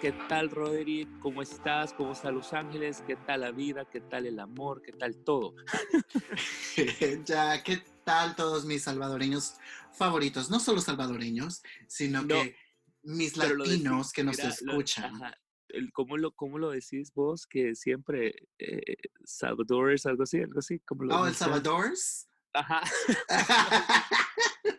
[0.00, 1.08] ¿Qué tal, Roderick?
[1.20, 1.92] ¿Cómo estás?
[1.94, 3.02] ¿Cómo está Los Ángeles?
[3.06, 3.84] ¿Qué tal la vida?
[3.90, 4.82] ¿Qué tal el amor?
[4.82, 5.54] ¿Qué tal todo?
[7.26, 9.54] ya, ¿qué tal todos mis salvadoreños
[9.92, 10.50] favoritos?
[10.50, 12.56] No solo salvadoreños, sino No, que
[13.02, 15.14] mis decís, latinos que nos mira, lo- escuchan.
[15.14, 15.38] ajá,
[15.68, 17.46] el- ¿cómo, lo, ¿Cómo lo decís vos?
[17.46, 20.78] Que siempre eh, Salvadores, algo así, algo así.
[20.80, 21.34] ¿cómo lo Oh, El?
[21.34, 22.28] Salvadores.
[22.52, 22.82] Ajá.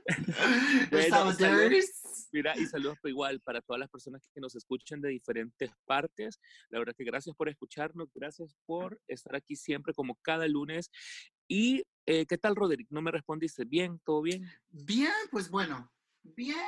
[0.92, 2.02] Bueno, Salvadores.
[2.38, 6.40] Mira, y saludos pues, igual para todas las personas que nos escuchan de diferentes partes.
[6.70, 10.92] La verdad que gracias por escucharnos, gracias por estar aquí siempre como cada lunes.
[11.48, 12.92] Y, eh, ¿qué tal, Roderick?
[12.92, 13.66] ¿No me respondiste?
[13.66, 14.00] ¿Bien?
[14.06, 14.48] ¿Todo bien?
[14.70, 16.60] Bien, pues bueno, bien.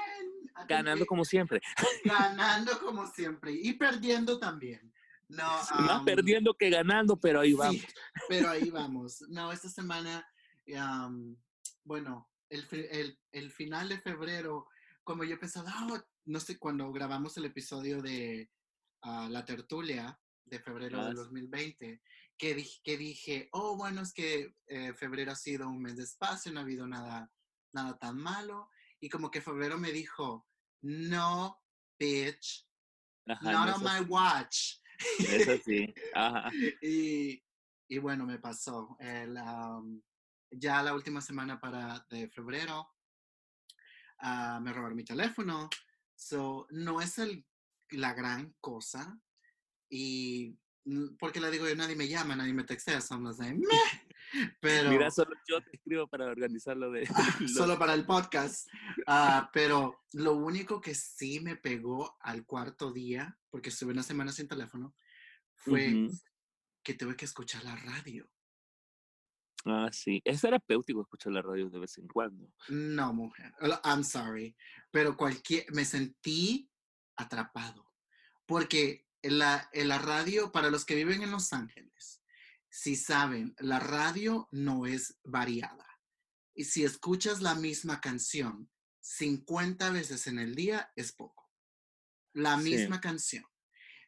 [0.68, 1.62] Ganando como siempre.
[2.04, 4.92] ganando como siempre y perdiendo también.
[5.28, 7.86] No, Más am, perdiendo que ganando, pero ahí sí, vamos.
[8.28, 9.22] pero ahí vamos.
[9.30, 10.28] No, esta semana,
[10.76, 11.38] am,
[11.84, 14.66] bueno, el, el, el final de febrero,
[15.10, 15.88] como yo pensaba, "Ah,
[16.26, 18.48] no sé, cuando grabamos el episodio de
[19.02, 21.16] ah, La Tertulia de febrero Ah, sí.
[21.16, 22.00] 2020,
[22.38, 26.04] que dije, que dije, oh, bueno, es que eh, febrero ha sido un mes de
[26.04, 27.28] espacio, no ha habido nada,
[27.74, 28.70] nada tan malo.
[29.02, 30.48] Y como que febrero me dijo,
[30.84, 31.60] no,
[32.00, 32.68] bitch,
[33.26, 34.76] Ajá, not no on my watch.
[35.22, 35.92] no es así.
[36.14, 36.52] Ajá.
[36.84, 37.44] y,
[37.90, 38.96] y bueno, me pasó.
[39.00, 40.04] El, am,
[40.52, 42.88] ya la última semana para de febrero
[44.20, 45.70] ah, me robaron mi teléfono.
[46.16, 47.46] So, no es el-
[47.92, 49.20] la gran cosa.
[49.90, 53.54] Y mm, porque le digo yo, nadie me llama, nadie me textea, son las de
[53.54, 53.66] "Meh".
[54.62, 57.08] Pero Mira, solo yo te escribo para organizar lo de...
[57.40, 58.68] lo- solo para el podcast.
[59.08, 64.32] Ah, pero lo único que sí me pegó al cuarto día, porque estuve una semana
[64.32, 64.96] sin teléfono,
[65.56, 66.16] fue Ujú.
[66.84, 68.30] que tuve que escuchar la radio.
[69.66, 70.22] Ah, sí.
[70.24, 72.54] Es terapéutico escuchar la radio de vez en cuando.
[72.70, 73.54] No, mujer.
[73.62, 74.56] Well, I'm sorry.
[74.92, 76.72] Pero cualquier, me sentí
[77.18, 77.86] atrapado.
[78.46, 82.24] Porque en la, en la radio, para los que viven en Los Ángeles,
[82.70, 85.86] si saben, la radio no es variada.
[86.54, 88.70] Y si escuchas la misma canción
[89.02, 91.52] 50 veces en el día, es poco.
[92.34, 92.64] La Sí.
[92.64, 93.46] misma canción.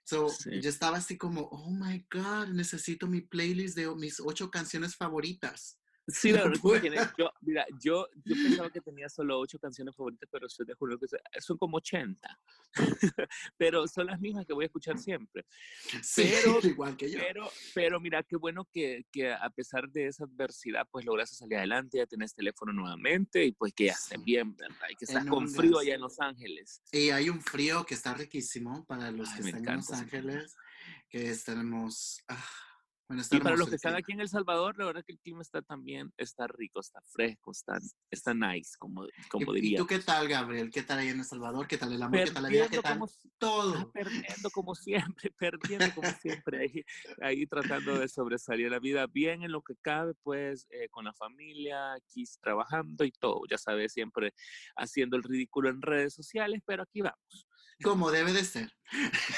[0.04, 0.62] So, Sí.
[0.62, 5.81] yo estaba así como, oh my God, necesito mi playlist de mis ocho canciones favoritas.
[6.08, 6.86] Sí, la verdad, te Bueno.
[6.88, 10.74] imaginas, yo, mira, yo, yo pensaba que tenía solo ocho canciones favoritas, pero estoy de
[10.74, 12.40] acuerdo que se- son como 80.
[13.58, 15.46] pero son las mismas que voy a escuchar siempre.
[16.02, 17.20] Sí, Pero- igual que yo.
[17.20, 21.58] Pero, pero mira, qué bueno que, que a pesar de esa adversidad, pues lograste salir
[21.58, 24.24] adelante, ya tenés teléfono nuevamente y pues que ya estés Sí.
[24.26, 24.88] bien, ¿verdad?
[24.90, 26.82] Y que estás En con frío allá en Los Ángeles.
[26.92, 29.96] Y hay un frío que está riquísimo para los Ay, que están en Los encanta
[29.96, 30.34] ese clima.
[30.34, 30.56] Ángeles,
[31.10, 32.24] que estaremos...
[32.28, 32.50] ah,
[33.12, 35.42] bueno, Y para los que están aquí en El Salvador, la verdad que el clima
[35.42, 37.78] está también, está rico, está fresco, está,
[38.10, 39.78] está nice, como, como ¿Y, y diría.
[39.80, 40.72] tú qué tal, Gabriel?
[40.72, 41.68] ¿Qué tal ahí en El Salvador?
[41.68, 42.24] ¿Qué tal el amor?
[42.24, 42.70] ¿Qué tal la vida?
[42.70, 43.92] ¿Qué Perdiendo tal como, ah, todo?
[43.92, 44.76] perdiendo como
[45.16, 46.86] siempre, perdiendo como siempre, ahí,
[47.22, 51.14] ahí tratando de sobresalir la vida bien en lo que cabe, pues eh, con la
[51.14, 54.34] familia, aquí trabajando y todo, ya sabes, siempre
[54.78, 57.48] haciendo el ridículo en redes sociales, pero aquí vamos,
[57.84, 58.72] Como debe de ser.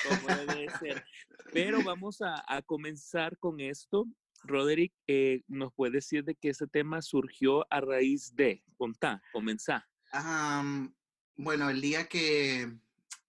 [0.07, 1.05] como debe de ser.
[1.51, 4.07] Pero vamos a, a comenzar con esto.
[4.43, 8.63] Roderick, eh, ¿nos puede decir de que ese tema surgió a raíz de?
[8.77, 9.87] Contá, comenzá.
[10.11, 10.93] Am,
[11.37, 12.71] bueno, el día que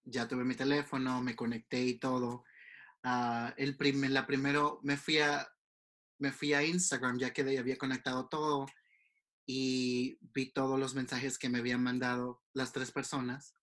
[0.05, 2.45] ya tuve mi teléfono, me conecté y todo,
[3.05, 5.49] ah, el primer, la primero me fui a
[6.19, 8.67] me fui a Instagram ya que había conectado todo
[9.47, 13.55] y vi todos los mensajes que me habían mandado las tres personas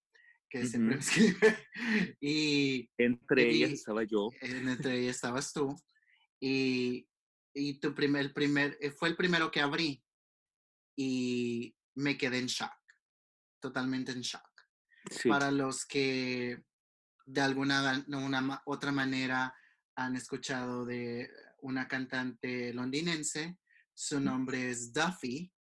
[0.52, 1.56] que siempre me escriben
[2.22, 4.30] y Entre Y ellas estaba yo.
[4.42, 5.76] en- entre ellas estabas tú
[6.42, 7.08] y,
[7.54, 10.04] y tu primer, el primer, eh, fue el primero que abrí
[10.98, 12.74] y me quedé en shock,
[13.60, 14.50] totalmente en shock.
[15.10, 15.30] Sí.
[15.30, 16.64] Para los que
[17.26, 19.56] de alguna una otra manera
[19.96, 21.30] han escuchado de
[21.62, 23.58] una cantante londinense,
[23.94, 25.52] su nombre es Duffy.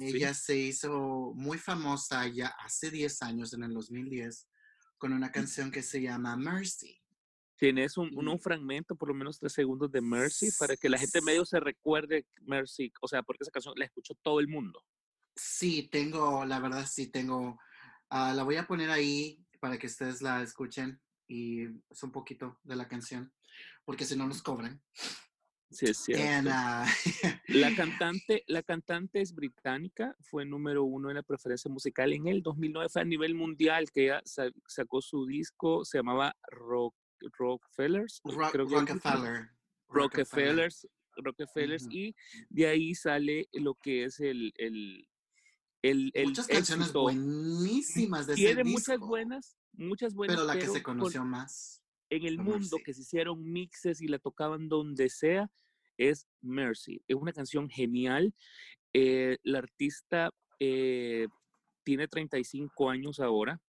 [0.00, 4.48] Ella se hizo muy famosa ya hace 10 años, en el 2010,
[4.98, 7.00] con una canción que se llama Mercy.
[7.56, 10.98] Tienes un, un, un fragmento, por lo menos tres segundos de Mercy, para que la
[10.98, 14.84] gente medio se recuerde Mercy, o sea, porque esa canción la escuchó todo el mundo.
[15.36, 17.58] Sí, tengo, la verdad sí tengo,
[18.10, 22.60] ah, la voy a poner ahí para que ustedes la escuchen y es un poquito
[22.62, 23.32] de la canción,
[23.84, 24.82] porque si no nos cobran.
[25.74, 26.48] Sí, es cierto.
[26.48, 26.84] uh,
[27.48, 32.42] La cantante, la cantante es británica, fue número uno en la preferencia musical en el
[32.42, 36.94] 2009, fue a nivel mundial que ella sa- sacó su disco, se llamaba Rock,
[37.38, 39.48] Rockefellers, Ro- creo que- Rockefeller.
[39.88, 42.14] Rockefellers, Rockefellers, y
[42.50, 45.08] de ahí sale lo que es el, el,
[45.82, 47.02] el, el Muchas canciones éxito.
[47.02, 50.98] buenísimas de ese Tiene muchas disco, buenas, muchas buenas, Pero la que pero se con-
[50.98, 51.82] conoció más.
[52.10, 55.50] en el mundo que se hicieron mixes y la tocaban donde sea
[55.96, 57.02] es Mercy.
[57.08, 58.34] Es una canción genial.
[58.92, 60.30] Eh, la artista
[60.60, 61.26] eh,
[61.82, 63.60] tiene 35 años ahora.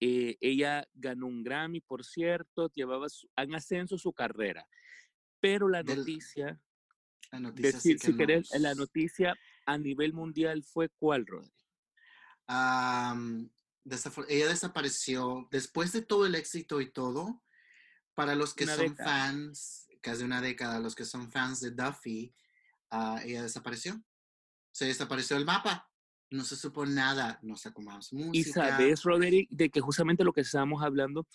[0.00, 4.68] Eh, ella ganó un Grammy, por cierto, llevaba su- en ascenso su carrera.
[5.40, 6.60] Pero la Del- noticia,
[7.30, 9.34] La noticia sí si querés, la noticia
[9.64, 11.50] a nivel mundial fue cuál, Rodri?
[14.28, 17.42] Ella desapareció después de todo el éxito y todo.
[18.14, 19.10] Para los que Una son década.
[19.10, 22.32] fans, casi una década, los que son fans de Duffy,
[22.92, 24.00] ah, ella desapareció.
[24.70, 25.90] Se desapareció el mapa.
[26.30, 27.40] No se supo nada.
[27.42, 28.68] No sacó más Y música.
[28.70, 31.26] sabes, Roderick, de que justamente lo que estábamos hablando,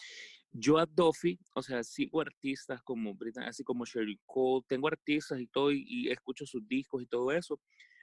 [0.53, 5.41] yo a Duffy, o sea, sigo artistas como Britney, así como Sherry Cole, tengo artistas
[5.41, 7.59] y todo, y, y escucho sus discos y todo eso,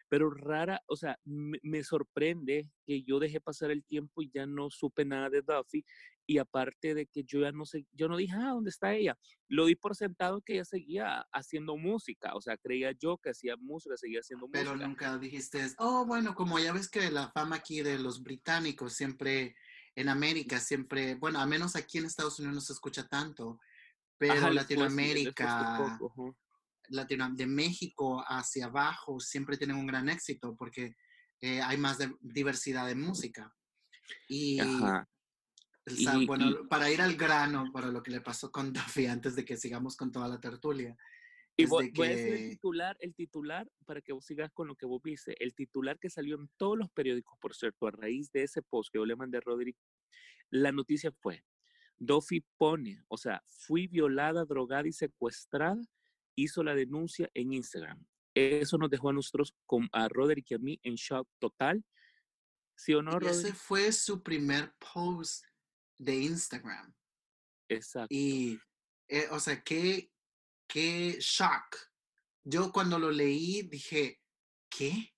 [0.08, 4.46] pero rara, o sea, me, me sorprende que yo dejé pasar el tiempo y ya
[4.46, 5.84] no supe nada de Duffy,
[6.26, 9.18] y aparte de que yo ya no sé, yo no dije, ah, ¿dónde está ella?
[9.48, 13.56] Lo di por sentado que ella seguía haciendo música, o sea, creía yo que hacía
[13.56, 14.86] música, seguía haciendo Pero música.
[14.86, 19.56] nunca dijiste, oh, bueno, como ya ves que la fama aquí de los británicos siempre,
[19.94, 23.58] en América, siempre, bueno, al menos aquí en Estados Unidos no se escucha tanto,
[24.18, 25.88] pero Ajá, Latinoamérica.
[26.90, 30.96] Latino, de México hacia abajo siempre tienen un gran éxito porque
[31.40, 33.54] eh, hay más de- diversidad de música.
[34.28, 35.08] Y, Ajá.
[35.86, 38.72] o sea, Y- bueno, y- para ir al grano, para lo que le pasó con
[39.02, 40.96] Duffy antes de que sigamos con toda la tertulia.
[41.56, 44.24] Y es voy, de voy a decir el que- titular, el titular, para que vos
[44.24, 47.54] sigas con lo que vos viste, el titular que salió en todos los periódicos, por
[47.54, 49.76] cierto, a raíz de ese post que yo le mandé a Rodri,
[50.50, 51.44] la noticia fue,
[51.98, 55.80] Duffy pone, o sea, fui violada, drogada y secuestrada,
[56.42, 58.04] hizo la denuncia en Instagram.
[58.34, 61.84] Eso nos dejó a nosotros, con, a Roderick y a mí, en shock total.
[62.76, 63.54] ¿Sí o no, y ese Roderick?
[63.54, 65.44] fue su primer post
[65.98, 66.94] de Instagram.
[67.68, 68.14] Exacto.
[68.14, 68.58] Y,
[69.08, 70.10] eh, o sea, qué,
[70.68, 71.76] qué shock.
[72.44, 74.20] Yo cuando lo leí dije,
[74.70, 75.12] ¿qué?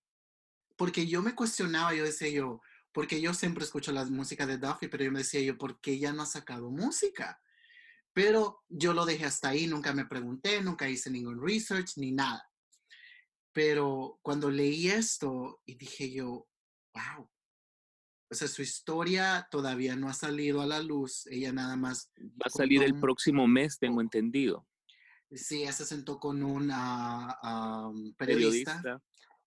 [0.77, 2.63] Porque yo me cuestionaba, yo decía yo,
[2.93, 5.99] porque yo siempre escucho la música de Duffy, pero yo me decía yo, ¿por qué
[5.99, 7.41] ya no ha sacado música?
[8.13, 12.43] Pero yo lo dejé hasta ahí, nunca me pregunté, nunca hice ningún research ni nada.
[13.53, 16.47] Pero cuando leí esto y dije yo,
[16.95, 17.29] wow.
[18.33, 21.27] O sea, su historia todavía no ha salido a la luz.
[21.27, 24.67] Ella nada más Va a salir el un- próximo mes, tengo entendido.
[25.33, 29.03] Sí, ella se sentó con un ah, ah, periodista, Periodista.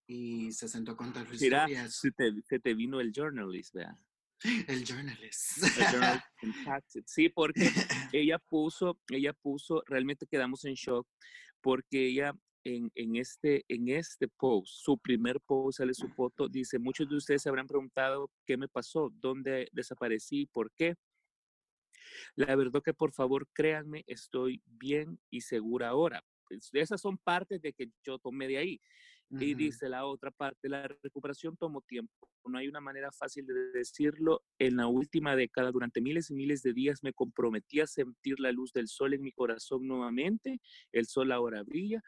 [0.07, 1.23] y se sentó con Mira,
[1.67, 1.89] historia.
[1.89, 3.97] se te, se te vino el journalist, vea.
[4.67, 5.61] El journalist.
[5.77, 7.07] El journalist.
[7.07, 7.69] Sí, porque
[8.11, 11.07] ella puso, ella puso, realmente quedamos en shock,
[11.61, 12.33] porque ella
[12.65, 17.17] en, en, este, en este post, su primer post, sale su foto, dice, muchos de
[17.17, 20.95] ustedes se habrán preguntado qué me pasó, dónde desaparecí, por qué.
[22.35, 26.23] La verdad que por favor créanme, estoy bien y segura ahora.
[26.73, 28.81] Esas son partes de que yo tomé de ahí.
[29.39, 32.29] Y dice la otra parte, la recuperación tomó tiempo.
[32.45, 34.43] No hay una manera fácil de decirlo.
[34.59, 38.51] En la última década, durante miles y miles de días, me comprometí a sentir la
[38.51, 40.59] luz del sol en mi corazón nuevamente.
[40.91, 42.01] El sol ahora brilla.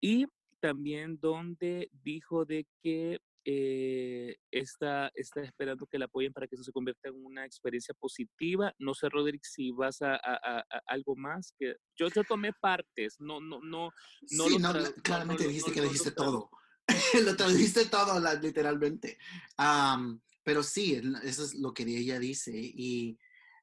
[0.00, 0.26] Y
[0.60, 6.64] también donde dijo de que eh, está, está esperando que la apoyen para que eso
[6.64, 8.74] se convierta en una experiencia positiva.
[8.78, 11.52] No sé, Roderick, si vas a, a- a- algo más.
[11.58, 13.90] que Yo, yo tomé partes, no, no, no,
[14.30, 14.72] no sí, no,
[15.02, 16.50] claramente no- dijiste que dijiste todo.
[17.26, 19.18] lo tradujiste todo, la- literalmente.
[19.56, 22.52] Am, pero sí, eso es lo que ella dice.
[22.54, 23.18] Y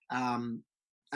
[0.10, 0.40] a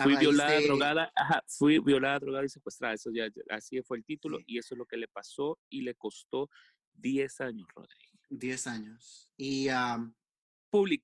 [0.04, 2.96] Fui violada, de- drogada, ajá, fui violada, drogada y secuestrada.
[2.96, 4.44] Eso ya, ya- así fue el título Sí.
[4.48, 6.50] y eso es lo que le pasó y le costó
[6.94, 8.15] 10 años, Rodrigo.
[8.30, 9.32] 10 años.
[9.38, 10.16] Y am,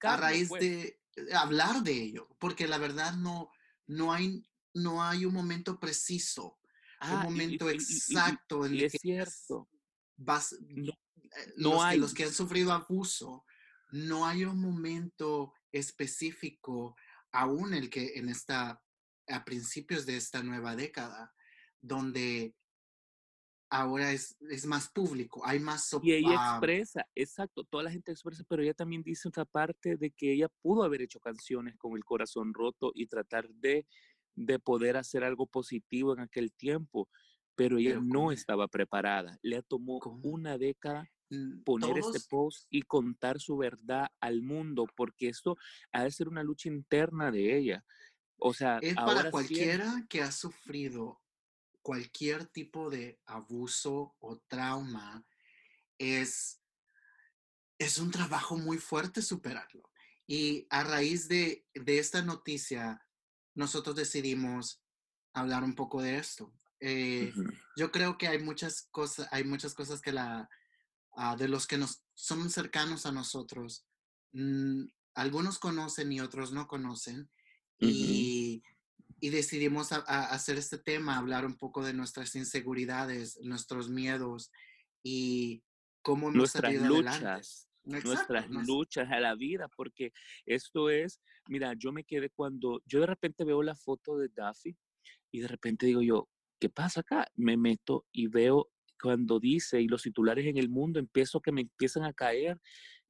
[0.01, 0.61] a raíz pues.
[0.61, 3.51] de eh, hablar de ello, porque la verdad no,
[3.87, 6.59] no, hay, no hay un momento preciso,
[6.99, 9.69] Ah, un y- momento y- y- y- exacto en el es que cierto.
[10.17, 11.95] vas, No, eh, no los, hay.
[11.95, 13.45] que, los que han sufrido abuso,
[13.91, 16.95] no hay un momento específico,
[17.31, 18.81] aún el que en esta,
[19.27, 21.33] a principios de esta nueva década,
[21.81, 22.55] donde
[23.71, 25.89] ahora es, es más público, hay más...
[26.03, 30.11] Y ella expresa, exacto, toda la gente expresa, pero ella también dice otra parte de
[30.11, 33.87] que ella pudo haber hecho canciones con el corazón roto y tratar de,
[34.35, 37.09] de poder hacer algo positivo en aquel tiempo,
[37.55, 39.39] pero ella no estaba preparada.
[39.41, 41.09] Le tomó una década
[41.63, 45.55] poner este post y contar su verdad al mundo, porque esto
[45.93, 47.85] ha de ser una lucha interna de ella.
[48.37, 51.21] O sea, es para cualquiera que ha sufrido
[51.81, 55.25] cualquier tipo de abuso o trauma,
[55.97, 56.61] es,
[57.77, 59.83] es un trabajo muy fuerte superarlo.
[60.27, 63.05] Y a raíz de, esta noticia,
[63.53, 64.81] nosotros decidimos
[65.33, 66.53] hablar un poco de esto.
[66.79, 67.33] Eh,
[67.75, 70.49] yo creo que hay muchas cosas, hay muchas cosas que la,
[71.15, 73.85] ah, de los que nos son cercanos a nosotros,
[74.33, 74.85] mm,
[75.15, 77.29] algunos conocen y otros no conocen.
[77.79, 78.63] Y
[79.23, 84.51] y decidimos hacer este tema, hablar un poco de nuestras inseguridades, nuestros miedos
[85.03, 85.63] y
[86.01, 87.69] cómo hemos nuestras luchas.
[87.83, 90.11] nuestras luchas a la vida, porque
[90.47, 94.75] esto es, mira, yo me quedé cuando, yo de repente veo la foto de Duffy
[95.31, 96.27] y de repente digo yo,
[96.59, 97.27] ¿qué pasa acá?
[97.35, 101.61] Me meto y veo cuando dice, y los titulares en el mundo, empiezo que me
[101.61, 102.59] empiezan a caer,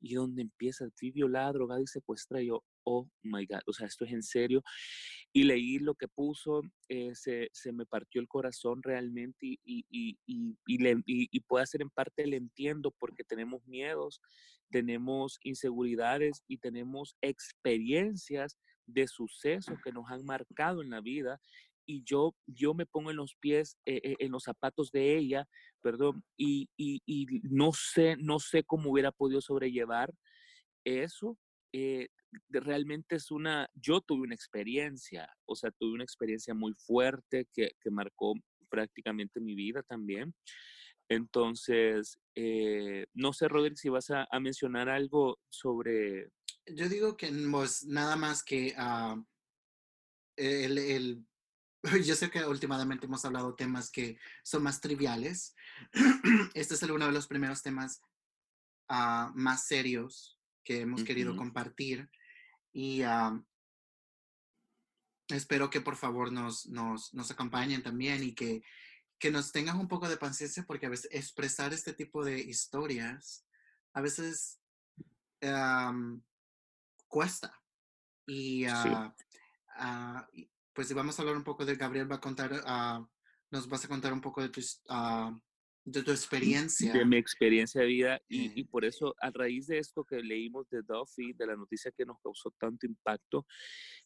[0.02, 3.88] y donde empieza, fui violada, drogada y secuestrada, y yo, oh my God, o sea,
[3.88, 4.64] esto es en serio.
[5.34, 10.18] Y leí lo que puso, eh, se, se, me partió el corazón realmente y, y,
[10.26, 14.22] y, y, y puede ser en parte le entiendo porque tenemos miedos,
[14.70, 21.40] tenemos inseguridades y tenemos experiencias de sucesos que nos han marcado en la vida
[21.86, 25.48] y yo, yo me pongo en los pies, eh, eh, en los zapatos de ella,
[25.82, 30.14] perdón, y, y, y, no sé, no sé cómo hubiera podido sobrellevar
[30.86, 31.38] eso.
[31.74, 32.10] Eh,
[32.50, 37.72] realmente es una, yo tuve una experiencia, o sea, tuve una experiencia muy fuerte que,
[37.80, 38.34] que marcó
[38.70, 40.34] prácticamente mi vida también.
[41.12, 42.18] Entonces,
[43.14, 46.32] no sé, Rodríguez, si vas a, mencionar algo sobre...
[46.66, 49.22] Yo digo que pues, nada más que uh,
[50.38, 51.26] el,
[52.06, 55.54] yo sé que últimamente hemos hablado temas que son más triviales.
[56.54, 58.02] Este es uno de los primeros temas
[58.90, 62.10] uh, más serios que hemos querido compartir
[62.74, 63.44] y uh,
[65.30, 68.64] espero que por favor nos, nos, nos acompañen también y que,
[69.20, 73.46] que nos tengan un poco de paciencia porque a veces expresar este tipo de historias
[73.94, 74.60] a veces
[75.42, 76.22] um,
[77.08, 77.62] cuesta.
[78.28, 79.12] Y, uh,
[80.74, 83.08] pues vamos a hablar un poco de Gabriel, va a contar, uh,
[83.50, 85.42] nos vas a contar un poco de tu, uh,
[85.84, 86.94] de tu experiencia.
[86.94, 90.70] De mi experiencia de vida y, y, por eso a raíz de esto que leímos
[90.70, 93.46] de Duffy, de la noticia que nos causó tanto impacto,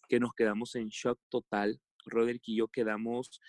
[0.08, 3.40] que nos quedamos en shock total, Roderick y yo quedamos...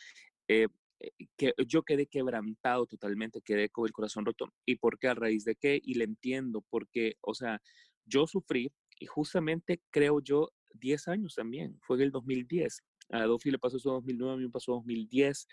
[0.49, 0.69] Eh,
[0.99, 4.53] eh, que yo quedé quebrantado totalmente, quedé con el corazón roto.
[4.65, 5.09] ¿Y por qué?
[5.09, 5.79] A raíz de qué?
[5.83, 7.61] Y le entiendo, porque, o sea,
[8.07, 12.83] yo sufrí y justamente creo yo 10 años también, fue en el 2010.
[13.11, 15.47] A Dofi le pasó eso en 2009, a mí me pasó en 2010.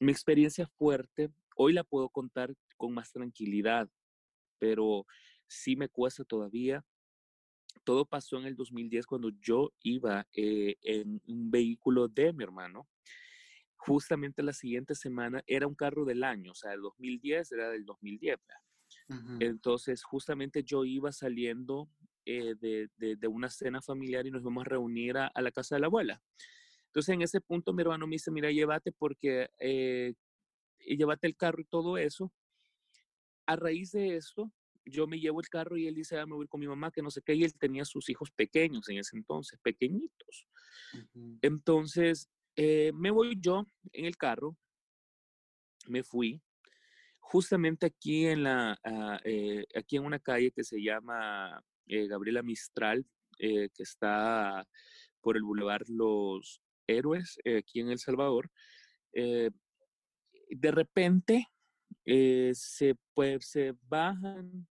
[0.00, 3.88] Mi experiencia fuerte, hoy la puedo contar con más tranquilidad,
[4.58, 5.06] pero
[5.48, 6.84] sí me cuesta todavía.
[7.84, 12.88] Todo pasó en el 2010 cuando yo iba eh, en un vehículo de mi hermano.
[13.76, 17.84] Justamente la siguiente semana era un carro del año, o sea, el 2010 era del
[17.84, 18.38] 2010.
[19.40, 21.88] Entonces, justamente yo iba saliendo
[22.24, 25.80] eh, de, de, una cena familiar y nos vamos a reunir a, la casa de
[25.80, 26.20] la abuela.
[26.86, 30.14] Entonces, en ese punto mi hermano me dice, mira, llévate porque, eh,
[30.78, 32.32] llévate el carro y todo eso.
[33.46, 34.52] A raíz de esto,
[34.84, 37.02] yo me llevo el carro y él dice, ah, me voy con mi mamá, que
[37.02, 40.46] no sé qué, y él tenía sus hijos pequeños en ese entonces, pequeñitos.
[41.42, 44.56] Entonces, eh, me voy yo en el carro,
[45.88, 46.40] me fui,
[47.18, 49.20] justamente aquí en, la, ah,
[49.74, 53.06] aquí en una calle que se llama eh, Gabriela Mistral,
[53.38, 54.66] eh, que está
[55.20, 58.50] por el Boulevard Los Héroes, eh, aquí en El Salvador.
[60.48, 61.48] De repente
[62.04, 64.66] se, pues, se bajan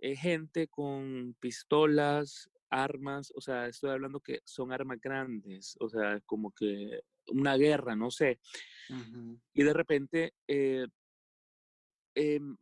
[0.00, 6.52] gente con pistolas, armas, o sea, estoy hablando que son armas grandes, o sea, como
[6.52, 8.38] que una guerra, no sé.
[9.54, 10.34] Y de repente
[12.20, 12.56] Em,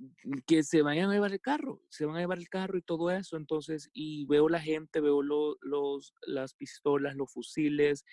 [0.47, 3.11] que se vayan a llevar el carro, se van a llevar el carro y todo
[3.11, 3.39] eso.
[3.39, 8.05] Entonces, y veo la gente, veo los, las pistolas, los fusiles,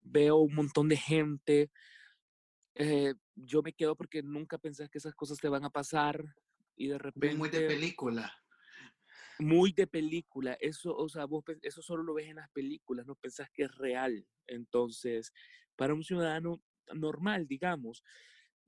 [0.00, 1.70] veo un montón de gente.
[2.74, 6.24] Eh, yo me quedo porque nunca pensé que esas cosas te van a pasar
[6.76, 7.36] y de repente...
[7.36, 8.32] Muy de película.
[9.38, 10.56] Muy de película.
[10.60, 13.74] Eso, o sea, vos eso solo lo ves en las películas, no pensás que es
[13.76, 14.26] real.
[14.46, 15.32] Entonces,
[15.76, 16.62] para un ciudadano
[16.94, 18.02] normal, digamos,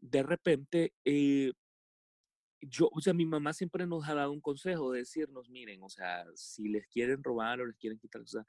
[0.01, 1.53] de repente, eh,
[2.61, 5.89] yo, o sea, mi mamá siempre nos ha dado un consejo de decirnos, miren, o
[5.89, 8.45] sea, si les quieren robar o les quieren quitar, o sea,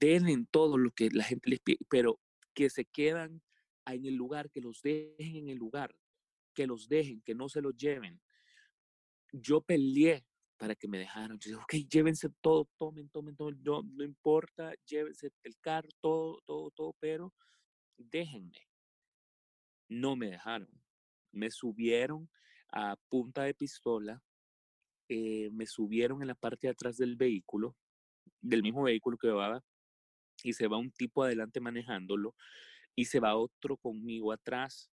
[0.00, 2.20] denle todo lo que la gente les pide, pero
[2.54, 3.42] que se quedan
[3.94, 5.94] en el lugar, que los dejen en el lugar,
[6.54, 8.20] que los dejen, que no se los lleven.
[9.32, 10.24] Yo peleé
[10.60, 11.38] para que me dejaran.
[11.38, 16.38] Yo dije, ok, llévense todo, tomen, tomen, tomen, no, no importa, llévense el carro, todo,
[16.44, 17.32] todo, todo, pero
[17.96, 18.68] déjenme.
[19.88, 20.68] No me dejaron.
[21.32, 22.28] Me subieron
[22.72, 24.22] a punta de pistola,
[25.08, 27.74] eh, me subieron en la parte de atrás del vehículo,
[28.40, 29.64] del mismo vehículo que llevaba,
[30.42, 32.34] y se va un tipo adelante manejándolo,
[32.96, 34.90] y se va otro conmigo atrás.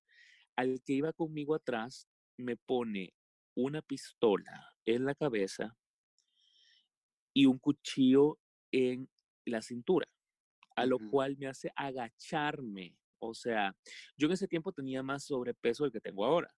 [0.56, 3.14] Al que iba conmigo atrás me pone
[3.56, 5.76] una pistola en la cabeza
[7.32, 8.38] y un cuchillo
[8.72, 9.08] en
[9.44, 10.06] la cintura,
[10.76, 12.96] a lo cual me hace agacharme.
[13.18, 13.76] O sea,
[14.16, 16.54] yo en ese tiempo tenía más sobrepeso del que tengo ahora.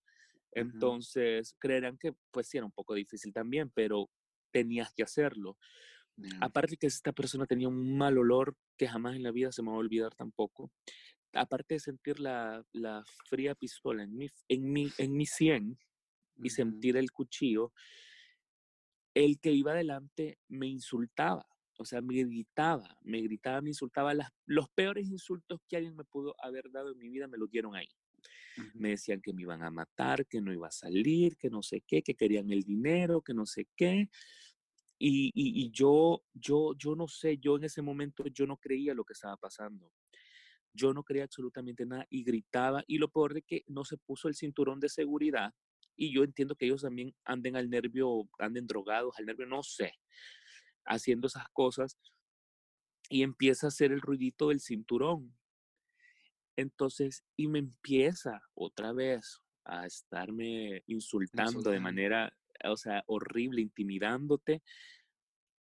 [0.53, 4.09] Entonces, creerán que pues sí era un poco difícil también, pero
[4.53, 5.59] tenías que hacerlo.
[6.41, 9.69] Aparte que esta persona tenía un mal olor que jamás en la vida se me
[9.69, 10.73] va a olvidar tampoco.
[11.37, 15.79] Aparte de sentir la, la fría pistola en mi, en mi, en mi sien
[16.43, 17.73] y sentir el cuchillo,
[19.15, 21.47] el que iba adelante me insultaba,
[21.79, 24.15] o sea, me gritaba, me gritaba, me insultaba.
[24.15, 27.51] Las, los peores insultos que alguien me pudo haber dado en mi vida me los
[27.51, 27.89] dieron ahí.
[28.75, 31.83] Me decían que me iban a matar, que no iba a salir, que no sé
[31.87, 34.09] qué, que querían el dinero, que no sé qué.
[34.99, 39.05] Y, y, yo, yo, yo no sé, yo en ese momento yo no creía lo
[39.05, 39.93] que estaba pasando.
[40.77, 42.85] Yo no creía absolutamente nada y gritaba.
[42.87, 45.53] Y lo peor de que no se puso el cinturón de seguridad.
[45.97, 49.95] Y yo entiendo que ellos también anden al nervio, anden drogados al nervio, no sé,
[50.85, 51.99] haciendo esas cosas.
[53.09, 55.35] Y empieza a hacer el ruidito del cinturón.
[56.57, 62.33] Entonces, y me empieza otra vez a estarme insultando de manera,
[62.65, 64.63] o sea, horrible, intimidándote.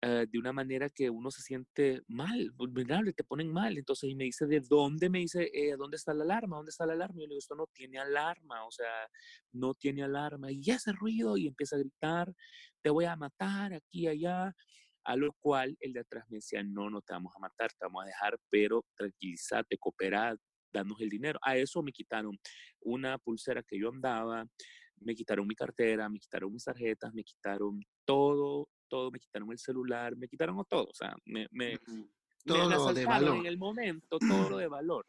[0.05, 3.77] Eh, de una manera que uno se siente mal, vulnerable, te ponen mal.
[3.77, 5.09] Entonces, y me dice, ¿de dónde?
[5.09, 6.57] Me dice, eh, ¿dónde está la alarma?
[6.57, 7.15] ¿Dónde está la alarma?
[7.15, 9.07] Y yo le digo, esto no tiene alarma, o sea,
[9.53, 10.51] no tiene alarma.
[10.51, 12.33] Y ese ruido, y empieza a gritar,
[12.81, 14.53] te voy a matar aquí, allá.
[15.05, 17.85] A lo cual el de atrás me decía, no, no te vamos a matar, te
[17.85, 20.37] vamos a dejar, pero tranquilízate, cooperad,
[20.73, 21.39] danos el dinero.
[21.41, 22.37] A eso me quitaron
[22.81, 24.45] una pulsera que yo andaba,
[24.97, 29.57] me quitaron mi cartera, me quitaron mis tarjetas, me quitaron todo, todo, me quitaron el
[29.57, 31.79] celular, me quitaron todo, o sea, me, me,
[32.45, 33.37] todo lo de valor.
[33.37, 35.07] en el momento, todo lo de valor.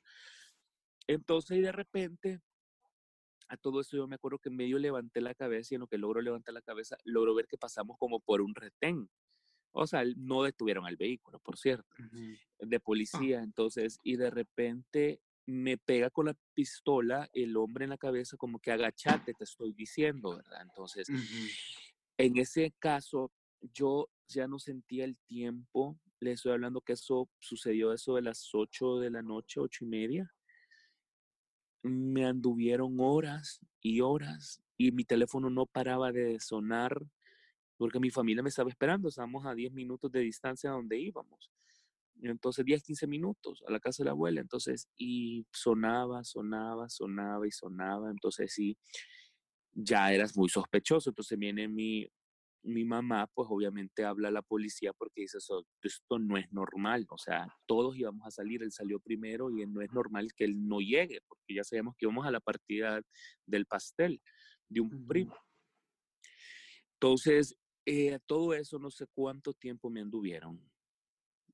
[1.06, 2.40] Entonces, y de repente,
[3.48, 5.98] a todo eso yo me acuerdo que medio levanté la cabeza y en lo que
[5.98, 9.10] logro levantar la cabeza, logro ver que pasamos como por un retén.
[9.72, 11.94] O sea, no detuvieron al vehículo, por cierto,
[12.58, 12.80] de ah.
[12.80, 13.42] policía.
[13.42, 18.60] Entonces, y de repente me pega con la pistola el hombre en la cabeza como
[18.60, 20.62] que agachate, te estoy diciendo, ¿verdad?
[20.62, 21.06] Entonces,
[22.16, 23.30] en ese caso,
[23.72, 25.98] yo ya no sentía el tiempo.
[26.20, 29.88] Le estoy hablando que eso sucedió eso de las 8 de la noche, ocho y
[29.88, 30.31] media.
[31.83, 37.05] Me anduvieron horas y horas y mi teléfono no paraba de sonar
[37.77, 39.09] porque mi familia me estaba esperando.
[39.09, 41.50] Estábamos a 10 minutos de distancia donde íbamos.
[42.22, 44.40] Entonces, 10, 15 minutos a la casa de la abuela.
[44.40, 48.11] Entonces, y sonaba, sonaba, sonaba y sonaba.
[48.11, 48.79] Entonces, sí,
[49.72, 51.11] ya eras muy sospechoso.
[51.11, 52.09] Entonces viene mi,
[52.64, 55.38] mi mamá, pues obviamente habla a la policía porque dice,
[55.83, 57.07] esto no es normal.
[57.11, 58.62] O sea, todos íbamos a salir.
[58.62, 62.07] Él salió primero y no es normal que él no llegue, porque ya sabemos que
[62.07, 63.00] íbamos a la partida
[63.46, 64.20] del pastel
[64.68, 65.37] de un primo.
[66.94, 70.61] Entonces, eh, todo eso no sé cuánto tiempo me anduvieron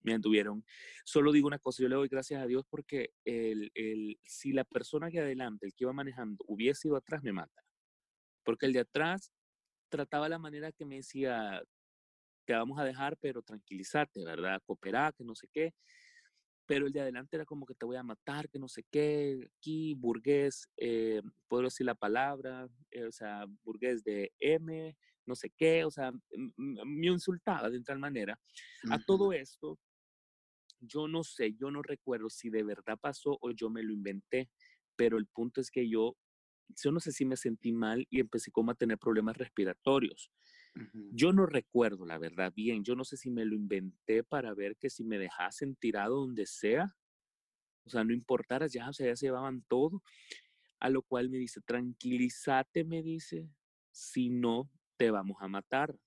[0.03, 0.65] me anduvieron.
[1.05, 4.65] Solo digo una cosa, yo le doy gracias a Dios porque el, el, si la
[4.65, 7.63] persona que adelante, el que iba manejando, hubiese ido atrás, me mata.
[8.45, 9.33] Porque el de atrás
[9.91, 11.63] trataba la manera que me decía,
[12.47, 14.63] te vamos a dejar, pero tranquilízate, ¿verdad?
[14.65, 15.75] Cooperar, que no sé qué.
[16.67, 19.51] Pero el de adelante era como que te voy a matar, que no sé qué.
[19.59, 25.51] Aquí, burgués, eh, puedo decir la palabra, eh, o sea, burgués de M, no sé
[25.51, 26.13] qué, o sea,
[26.57, 28.41] me insultaba de tal manera.
[28.91, 29.79] A todo esto,
[30.81, 34.49] yo no sé, yo no recuerdo si de verdad pasó o yo me lo inventé,
[34.97, 36.17] pero el punto es que yo,
[36.83, 40.31] yo no sé si me sentí mal y empecé como a tener problemas respiratorios.
[41.13, 44.77] Yo no recuerdo, la verdad, bien, yo no sé si me lo inventé para ver
[44.77, 46.97] que si me dejasen tirado donde sea,
[47.85, 50.03] o sea, no importara, ya, o sea, ya se llevaban todo,
[50.79, 53.51] a lo cual me dice, tranquilízate, me dice,
[53.91, 55.99] si no, te vamos a matar.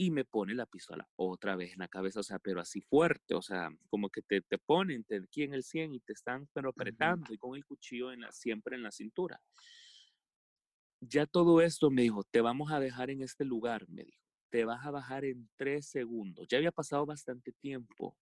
[0.00, 3.34] Y me pone la pistola otra vez en la cabeza, o sea, pero así fuerte,
[3.34, 6.48] o sea, como que te, te ponen te, aquí en el 100 y te están
[6.54, 9.38] pero apretando y con el cuchillo en la, siempre en la cintura.
[11.02, 14.64] Ya todo esto me dijo, te vamos a dejar en este lugar, me dijo, te
[14.64, 16.48] vas a bajar en tres segundos.
[16.48, 18.16] Ya había pasado bastante tiempo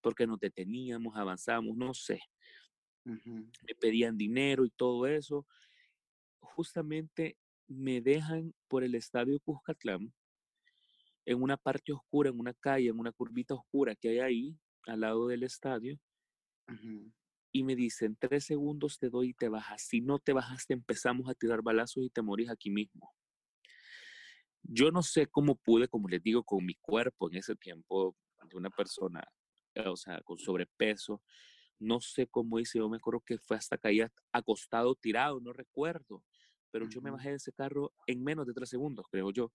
[0.00, 2.22] porque nos deteníamos, avanzamos, no sé.
[3.04, 5.46] Me pedían dinero y todo eso.
[6.40, 7.36] Justamente
[7.68, 10.14] me dejan por el estadio Cuscatlán
[11.30, 15.00] en una parte oscura, en una calle, en una curvita oscura que hay ahí, al
[15.00, 15.96] lado del estadio,
[17.52, 19.82] y me dicen, tres segundos te doy y te bajas.
[19.82, 23.14] Si no te bajas, te empezamos a tirar balazos y te morís aquí mismo.
[24.62, 28.16] Yo no sé cómo pude, como les digo, con mi cuerpo en ese tiempo
[28.48, 29.22] de una persona,
[29.74, 31.22] eh, o sea, con sobrepeso,
[31.78, 36.24] no sé cómo hice, yo me acuerdo que fue hasta caía acostado, tirado, no recuerdo,
[36.72, 39.52] pero yo me bajé de ese carro en menos de tres segundos, creo yo.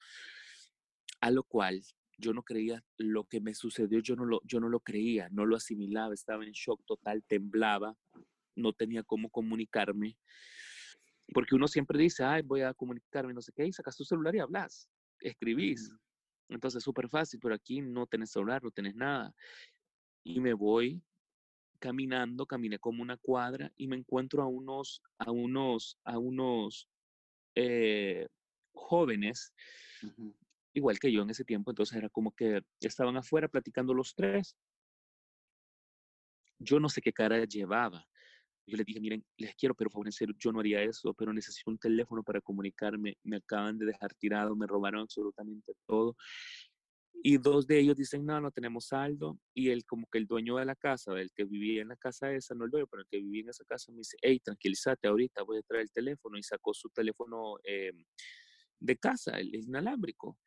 [1.26, 1.82] A lo cual
[2.20, 5.48] yo no creía lo que me sucedió, yo no lo, yo no lo creía, no
[5.48, 7.98] lo asimilaba, estaba en shock total, temblaba,
[8.56, 10.20] no tenía cómo comunicarme.
[11.34, 14.36] Porque uno siempre dice, ay, voy a comunicarme, no sé qué, y sacas tu celular
[14.36, 14.88] y hablas,
[15.20, 15.92] escribís.
[16.48, 19.34] Entonces es súper fácil, pero aquí no tenés celular, no tenés nada.
[20.24, 21.02] Y me voy
[21.80, 26.88] caminando, caminé como una cuadra y me encuentro a unos, a unos, a unos
[27.56, 28.28] eh,
[28.74, 29.52] jóvenes
[30.76, 34.56] igual que yo en ese tiempo, entonces era como que estaban afuera platicando los tres.
[36.60, 38.06] Yo no sé qué cara llevaba.
[38.68, 41.78] Yo les dije, miren, les quiero, pero favor, yo no haría eso, pero necesito un
[41.78, 43.18] teléfono para comunicarme.
[43.24, 46.16] Me acaban de dejar tirado, me robaron absolutamente todo.
[47.24, 49.40] Y dos de ellos dicen, no, no tenemos saldo.
[49.54, 52.32] Y él, como que el dueño de la casa, el que vivía en la casa
[52.34, 55.08] esa, no el dueño, pero el que vivía en esa casa, me dice, hey, tranquilízate
[55.08, 56.38] ahorita, voy a traer el teléfono.
[56.38, 57.92] Y sacó su teléfono eh,
[58.80, 60.38] de casa, el inalámbrico.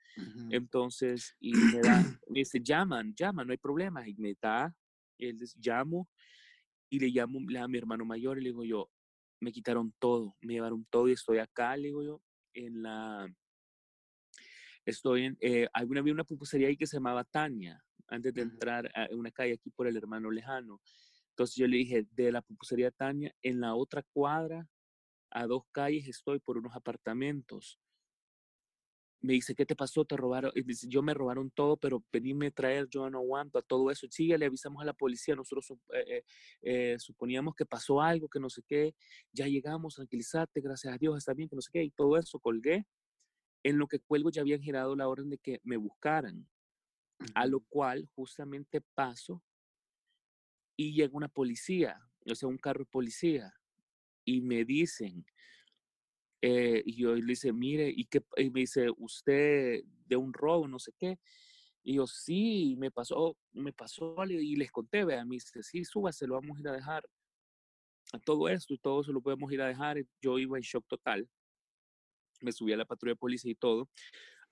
[0.51, 4.07] Entonces, y me, da, me dice, llaman, llaman, no hay problema.
[4.09, 4.75] Y me da,
[5.19, 6.09] él llamo
[6.91, 8.91] y le llamo a mi hermano mayor y le digo yo,
[9.41, 12.23] me quitaron todo, me llevaron todo y estoy acá, le digo yo,
[12.55, 13.29] en la,
[14.85, 19.07] estoy en, eh, había una pupusería ahí que se llamaba Tania, antes de entrar a
[19.14, 20.81] una calle aquí por el hermano lejano.
[21.31, 24.67] Entonces yo le dije, de la pupusería Tania, en la otra cuadra,
[25.31, 27.79] a dos calles estoy por unos apartamentos
[29.20, 30.04] me dice, ¿qué te pasó?
[30.04, 30.52] Te robaron.
[30.54, 33.90] Y dice, yo me robaron todo, pero veníme a traer, yo no aguanto a todo
[33.90, 34.07] eso.
[34.11, 36.24] Sí, le avisamos a la policía, nosotros eh, eh,
[36.62, 38.94] eh, suponíamos que pasó algo, que no sé qué.
[39.33, 41.83] Ya llegamos, tranquilízate, gracias a Dios, está bien, que no sé qué.
[41.83, 42.87] Y todo eso colgué.
[43.64, 46.48] En lo que cuelgo ya habían girado la orden de que me buscaran.
[47.35, 49.42] A lo cual justamente paso
[50.76, 52.00] y llega una policía,
[52.31, 53.52] o sea, un carro de policía.
[54.24, 55.26] Y me dicen,
[56.40, 58.22] eh, y yo le dice, mire, ¿y, qué?
[58.37, 61.18] y me dice, usted de un robo, no sé qué.
[61.83, 66.27] Y yo, sí, me pasó, me pasó, y les conté, vea, me dice, sí, súbase,
[66.27, 67.09] lo vamos a ir a dejar.
[68.12, 69.98] A todo esto y todo eso lo podemos ir a dejar.
[70.20, 71.29] Yo iba en shock total.
[72.40, 73.88] Me subí a la patrulla de policía y todo.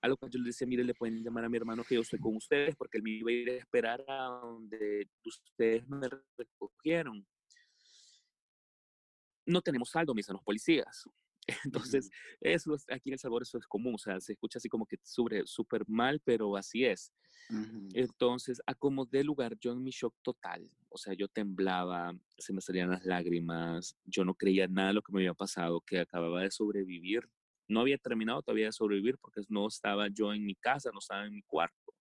[0.01, 2.01] A lo que yo le decía, mire, le pueden llamar a mi hermano que yo
[2.01, 6.07] estoy con ustedes porque él me iba a ir a esperar a donde ustedes me
[6.37, 7.25] recogieron.
[9.45, 11.07] No tenemos saldo, me dicen los policías.
[11.65, 12.09] Entonces,
[12.41, 14.97] eso aquí en El Salvador eso es común, o sea, se escucha así como que
[15.03, 17.13] súper mal, pero así es.
[17.93, 22.89] Entonces, acomodé lugar, yo en mi shock total, o sea, yo temblaba, se me salían
[22.89, 26.51] las lágrimas, yo no creía nada de lo que me había pasado, que acababa de
[26.51, 27.29] sobrevivir.
[27.69, 31.25] No había terminado todavía de sobrevivir porque no estaba yo en mi casa, no estaba
[31.25, 31.93] en mi cuarto.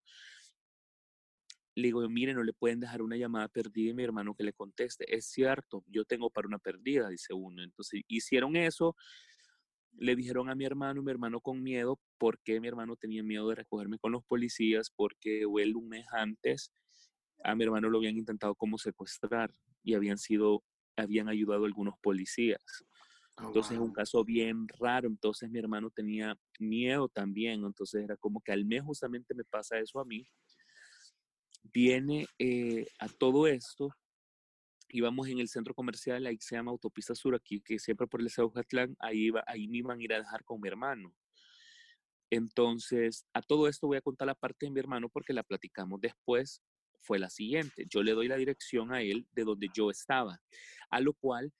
[1.75, 4.53] Le digo, mire, no le pueden dejar una llamada perdida y mi hermano que le
[4.53, 5.15] conteste.
[5.15, 7.63] Es cierto, yo tengo para una perdida, dice uno.
[7.63, 8.97] Entonces hicieron eso,
[9.99, 13.57] le dijeron a mi hermano, mi hermano con miedo, porque mi hermano tenía miedo de
[13.57, 16.73] recogerme con los policías, porque él un mes antes
[17.45, 20.65] a mi hermano lo habían intentado como secuestrar y habían sido,
[20.97, 22.63] habían ayudado algunos policías.
[23.39, 28.17] Oh, entonces es un caso bien raro, entonces mi hermano tenía miedo también, entonces era
[28.17, 30.27] como que al mes justamente me pasa eso a mí.
[31.63, 33.91] Viene eh, a todo esto
[34.89, 38.31] íbamos en el centro comercial, ahí se llama Autopista Sur, aquí, que siempre por el
[38.55, 41.15] Catlán, ahí, iba, ahí me iban a ir a dejar con mi hermano.
[42.31, 46.01] Entonces, a todo esto voy a contar la parte de mi hermano porque la platicamos
[46.01, 46.63] después.
[47.03, 50.41] Fue la siguiente, yo le doy la dirección a él de donde yo estaba,
[50.91, 51.53] a lo cual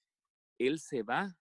[0.59, 1.37] él se va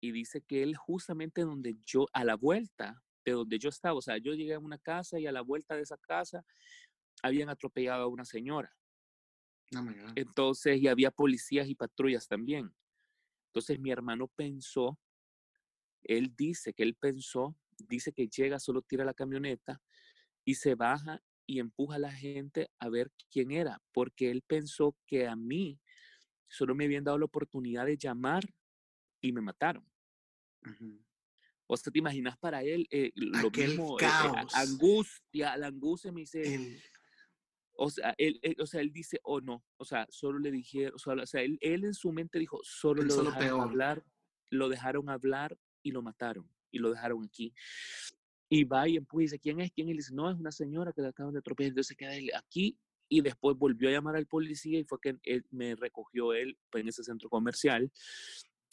[0.00, 4.02] y dice que él justamente donde yo, a la vuelta de donde yo estaba, o
[4.02, 6.44] sea, yo llegué a una casa y a la vuelta de esa casa
[7.22, 8.72] habían atropellado a una señora.
[9.76, 12.74] Oh Entonces, y había policías y patrullas también.
[13.48, 14.98] Entonces, mi hermano pensó,
[16.02, 17.56] él dice que él pensó,
[17.88, 19.80] dice que llega, solo tira la camioneta
[20.44, 24.96] y se baja y empuja a la gente a ver quién era, porque él pensó
[25.06, 25.80] que a mí
[26.48, 28.44] solo me habían dado la oportunidad de llamar
[29.20, 29.84] y me mataron.
[31.66, 36.20] O sea, te imaginas para él eh, lo mismo, eh, eh, angustia, la angustia me
[36.20, 36.80] dice,
[37.74, 40.94] o, sea, él, o sea, él dice, o oh, no, o sea, solo le dijeron,
[40.94, 44.04] o sea, él, él, en su mente dijo, solo lo dejaron hablar,
[44.50, 47.54] lo dejaron hablar y lo mataron y lo dejaron aquí.
[48.48, 49.72] Y va y empuja y dice, ¿quién es?
[49.72, 49.88] ¿Quién?
[49.88, 51.70] Y dice, no, es una señora que le acaban de atropellar.
[51.70, 55.46] Entonces queda él aquí y después volvió a llamar al policía y fue que él,
[55.50, 57.90] me recogió él pues, en ese centro comercial.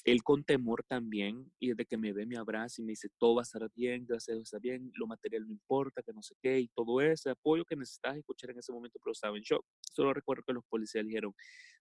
[0.05, 3.35] Él con temor también, y desde que me ve me abraza y me dice, todo
[3.35, 6.35] va a estar bien, gracias a está bien, lo material no importa, que no sé
[6.41, 9.65] qué, y todo ese apoyo que necesitas escuchar en ese momento, pero estaba en shock.
[9.93, 11.33] Solo recuerdo que los policías dijeron,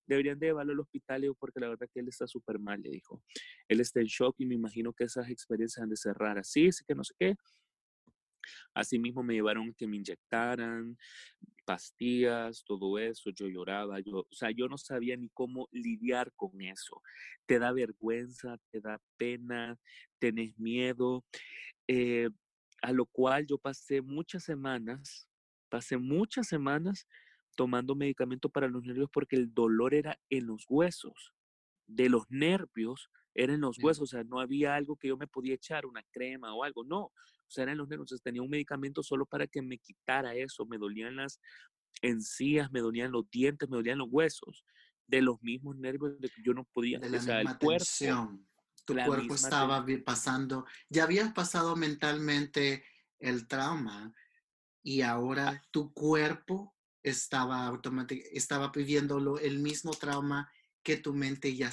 [0.06, 3.22] deberían de llevarlo al hospital, porque la verdad que él está súper mal, le dijo.
[3.68, 6.48] Él está en shock y me imagino que esas experiencias han de ser raras.
[6.48, 7.36] Sí, sí que no sé qué,
[8.74, 10.96] Asimismo me llevaron que me inyectaran
[11.68, 16.62] pastillas, todo eso, yo lloraba, yo, o sea, yo no sabía ni cómo lidiar con
[16.62, 17.02] eso.
[17.44, 19.78] Te da vergüenza, te da pena,
[20.18, 21.26] tenés miedo,
[21.86, 22.30] eh,
[22.80, 25.28] a lo cual yo pasé muchas semanas,
[25.68, 27.06] pasé muchas semanas
[27.54, 31.34] tomando medicamento para los nervios porque el dolor era en los huesos,
[31.86, 35.28] de los nervios era en los huesos, o sea, no había algo que yo me
[35.28, 37.12] podía echar, una crema o algo, no,
[37.48, 38.06] o sea, eran los nervios.
[38.06, 40.66] Entonces tenía un medicamento solo para que me quitara eso.
[40.66, 41.40] Me dolían las
[42.02, 44.64] encías, me dolían los dientes, me dolían los huesos.
[45.06, 46.98] De los mismos nervios de que yo no podía.
[46.98, 48.46] De la misma tensión.
[48.84, 52.84] Tu cuerpo estaba pasando, ya habías pasado mentalmente
[53.18, 54.14] el trauma
[54.82, 55.62] y ahora ah.
[55.70, 60.50] tu cuerpo estaba automáticamente, estaba viviendo el mismo trauma
[60.82, 61.70] que tu mente ya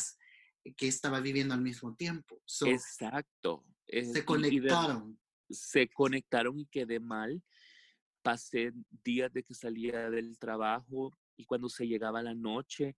[0.76, 2.42] que estaba viviendo al mismo tiempo.
[2.66, 3.66] Exacto.
[3.88, 5.18] se conectaron
[5.50, 7.42] se conectaron y quedé mal.
[8.22, 8.72] Pasé
[9.04, 12.96] días de que salía del trabajo y cuando se llegaba la noche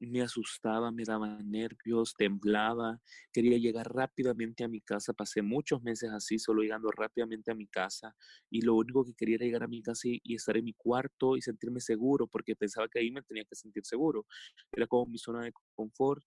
[0.00, 2.98] me asustaba, me daba nervios, temblaba,
[3.32, 5.12] quería llegar rápidamente a mi casa.
[5.12, 8.16] Pasé muchos meses así, solo llegando rápidamente a mi casa
[8.48, 11.36] y lo único que quería era llegar a mi casa y, estar en mi cuarto
[11.36, 14.26] y sentirme seguro porque pensaba que ahí me tenía que sentir seguro.
[14.72, 16.22] Era como mi zona de confort.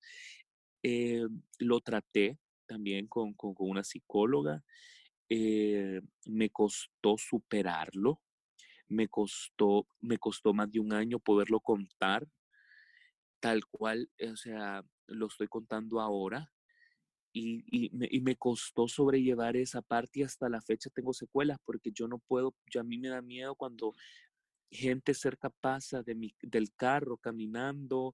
[0.83, 1.25] Eh,
[1.59, 4.63] lo traté también con, con, una psicóloga
[5.29, 8.21] eh, me costó superarlo,
[8.87, 12.27] me costó, me costó más de un año poderlo contar,
[13.39, 16.51] tal cual, eh, o sea, lo estoy contando ahora.
[17.35, 22.07] Y, y, me, costó sobrellevar esa parte y hasta la fecha tengo secuelas porque yo
[22.07, 23.93] no puedo, yo a mí me da miedo cuando
[24.69, 28.13] gente cerca pasa de mi, del carro caminando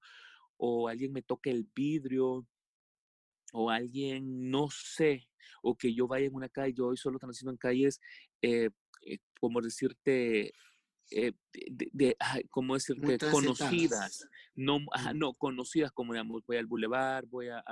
[0.55, 2.47] o alguien me toque el vidrio
[3.53, 5.27] o alguien, no sé,
[5.61, 7.99] o que yo vaya en una calle, yo hoy solo transito en calles,
[8.41, 8.69] eh,
[9.05, 10.53] eh, como decirte,
[11.11, 12.17] eh, de, de,
[12.49, 13.17] ¿cómo decirte?
[13.31, 14.79] Conocidas, no,
[15.15, 17.63] no, conocidas como, digamos, voy al bulevar, voy a,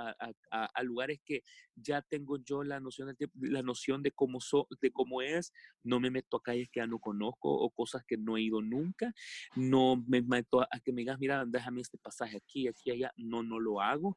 [0.50, 1.42] a, lugares que
[1.76, 5.52] ya tengo yo la noción, de, la noción de cómo, so, de cómo es,
[5.84, 8.60] no me meto a calles que ya no conozco o cosas que no he ido
[8.60, 9.12] nunca,
[9.54, 13.42] no me meto a, que me digas, mira, déjame este pasaje aquí, aquí, allá, no,
[13.42, 14.16] no lo hago,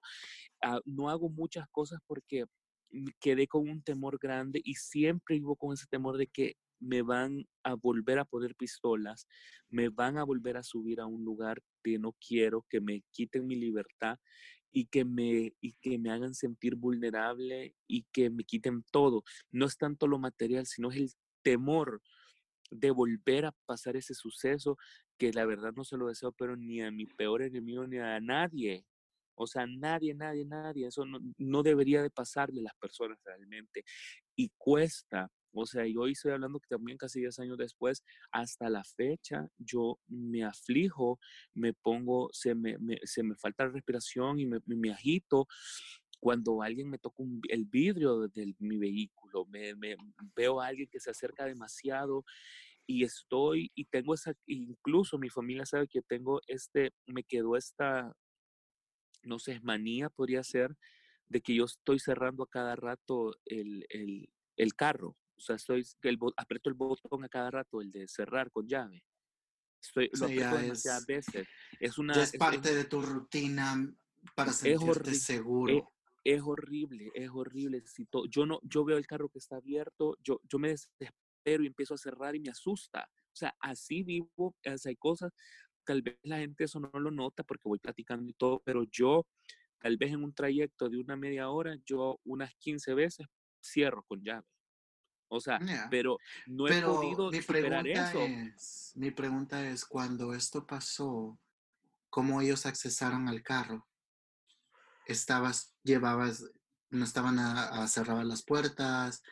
[0.64, 2.46] ah, no hago muchas cosas porque
[3.20, 7.48] quedé con un temor grande y siempre vivo con ese temor de que me van
[7.64, 9.28] a volver a poner pistolas,
[9.70, 13.48] me van a volver a subir a un lugar que no quiero, que me quiten
[13.48, 14.20] mi libertad
[14.72, 19.24] y que me, y que me hagan sentir vulnerable y que me quiten todo.
[19.52, 21.12] No es tanto lo material, sino es el
[21.44, 22.02] temor
[22.72, 24.78] de volver a pasar ese suceso
[25.18, 28.20] que la verdad no se lo deseo, pero ni a mi peor enemigo ni a
[28.20, 28.86] nadie.
[29.36, 30.88] O sea, nadie, nadie, nadie.
[30.88, 33.84] Eso no, no debería de pasarle a las personas realmente.
[34.36, 38.70] Y cuesta o sea, y hoy estoy hablando que también casi 10 años después, hasta
[38.70, 41.20] la fecha, yo me aflijo,
[41.54, 45.48] me pongo, se me, se me falta respiración y me, me agito
[46.22, 49.96] cuando alguien me toca el vidrio de, mi vehículo, me, me,
[50.36, 52.24] veo a alguien que se acerca demasiado
[52.86, 58.16] y estoy, y tengo esa, incluso mi familia sabe que tengo este, me quedó esta,
[59.24, 60.76] no sé, manía podría ser,
[61.28, 65.18] de que yo estoy cerrando a cada rato el, el, el carro.
[65.42, 69.04] O sea, estoy, el, aprieto el botón a cada rato, el de cerrar con llave.
[69.82, 71.48] Estoy, lo aprieto demasiadas veces.
[71.80, 73.92] Es una, es parte de tu rutina
[74.36, 75.92] para sentirte seguro.
[76.24, 77.82] Es, horrible, es horrible.
[77.88, 81.68] Si yo, no, yo veo el carro que está abierto, yo, yo me desespero y
[81.68, 83.10] empiezo a cerrar y me asusta.
[83.10, 85.32] O sea, así vivo, hay cosas,
[85.84, 89.26] tal vez la gente eso no lo nota porque voy platicando y todo, pero yo,
[89.80, 93.26] tal vez en un trayecto de una media hora, yo unas 15 veces
[93.60, 94.46] cierro con llave
[95.34, 98.20] O sea, pero no he podido mi superar pregunta eso.
[98.20, 101.40] Es, mi pregunta es, cuando esto pasó,
[102.10, 103.88] ¿cómo ellos accesaron al carro?
[105.06, 106.52] ¿Estabas, llevabas,
[106.90, 109.24] no estaban a, a cerrar las puertas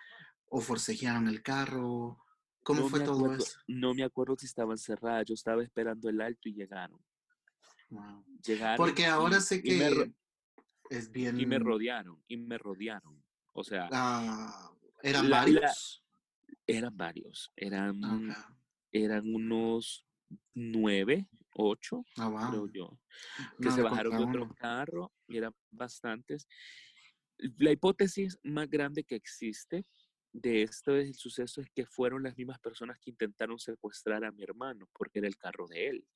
[0.48, 2.18] o forcejearon el carro?
[2.64, 3.60] ¿Cómo No fue todo acuerdo, eso?
[3.68, 5.26] no me acuerdo si estaban cerradas.
[5.28, 7.04] Yo estaba esperando el alto y llegaron.
[7.90, 8.24] Wow.
[8.46, 10.14] Llegaron Porque ahora y, sé me, que
[10.92, 13.22] es y me bien, rodearon, y me rodearon.
[13.52, 16.04] O sea, ah, ¿eran la, la, varios?
[16.68, 18.36] eran varios, eran, Okay.
[18.92, 20.06] eran unos
[20.54, 22.50] nueve, ocho, Ah, wow.
[22.50, 23.00] creo yo,
[23.58, 26.48] que No se bajaron de otro carro, y eran bastantes.
[27.58, 29.86] La hipótesis más grande que existe
[30.32, 34.32] de esto es el suceso es que fueron las mismas personas que intentaron secuestrar a
[34.32, 36.08] mi hermano, porque era el carro de él.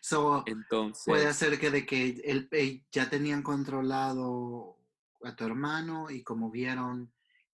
[0.00, 4.77] So, puede Entonces, ser que de que él, ya tenían controlado
[5.22, 7.12] a tu hermano y como vieron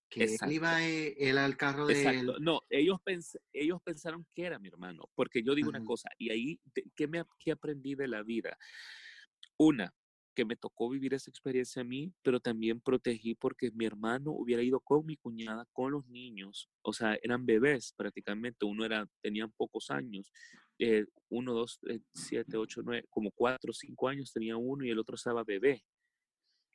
[0.09, 2.33] que él iba eh, él al carro de Exacto.
[2.33, 2.37] él.
[2.41, 6.31] No, ellos, pens- ellos pensaron que era mi hermano, porque yo digo una cosa, y
[6.31, 6.61] ahí,
[6.95, 8.57] ¿qué, me, qué aprendí de la vida?
[9.59, 9.95] Una,
[10.35, 14.63] que me tocó vivir esa experiencia a mí, pero también protegí porque mi hermano hubiera
[14.63, 19.53] ido con mi cuñada, con los niños, o sea, eran bebés prácticamente, uno era, tenían
[19.53, 20.33] pocos años,
[20.79, 24.99] eh, uno, dos, eh, siete, ocho, nueve, como cuatro, cinco años tenía uno y el
[24.99, 25.85] otro estaba bebé.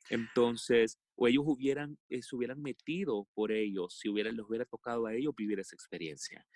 [0.08, 5.06] Entonces, o ellos hubieran, eh, se hubieran metido por ellos, si hubiera, les hubiera tocado
[5.06, 6.46] a ellos vivir esa experiencia.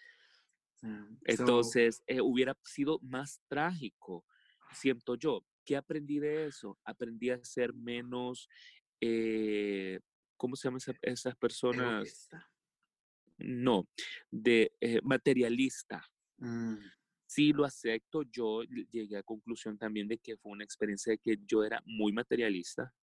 [0.81, 4.25] So, Entonces, eh, hubiera sido más trágico,
[4.73, 5.45] siento yo.
[5.65, 6.79] ¿Qué aprendí de eso?
[6.85, 8.49] Aprendí a ser menos,
[9.01, 10.01] eh,
[10.37, 12.03] ¿cómo se llaman esa- esas personas?
[12.03, 12.51] egoísta.
[13.39, 13.89] No,
[14.31, 16.05] de eh, materialista.
[16.39, 16.77] Mm,
[17.27, 21.19] Sí lo acepto, yo ll- llegué a conclusión también de que fue una experiencia de
[21.19, 22.95] que yo era muy materialista.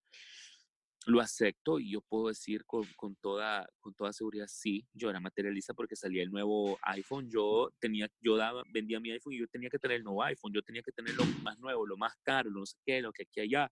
[1.08, 5.20] Lo acepto y yo puedo decir con, con toda, con toda seguridad, sí, yo era
[5.20, 9.48] materialista porque salía el nuevo iPhone, yo tenía, yo daba, vendía mi iPhone y yo
[9.48, 12.14] tenía que tener el nuevo iPhone, yo tenía que tener lo más nuevo, lo más
[12.22, 13.72] caro, lo no sé qué, lo que aquí allá.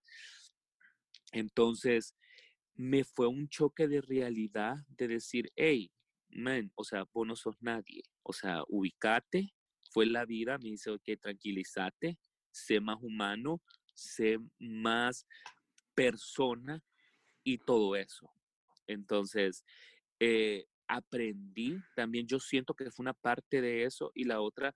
[1.31, 2.15] Entonces,
[2.73, 5.91] me fue un choque de realidad de decir, hey,
[6.29, 9.53] man, o sea, vos no sos nadie, o sea, ubicate,
[9.91, 12.17] fue la vida, me dice, ok, tranquilízate,
[12.51, 13.61] sé más humano,
[13.93, 15.25] sé más
[15.99, 16.81] persona
[17.43, 18.31] y todo eso.
[18.87, 19.65] Entonces,
[20.17, 24.73] eh, aprendí, también yo siento que fue una parte de eso y la otra,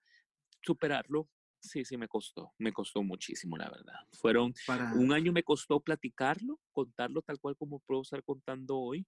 [0.61, 1.29] superarlo,
[1.61, 3.99] sí, sí me costó, me costó muchísimo, la verdad.
[4.11, 9.07] Fueron, para, un año me costó platicarlo, contarlo tal cual como puedo estar contando hoy,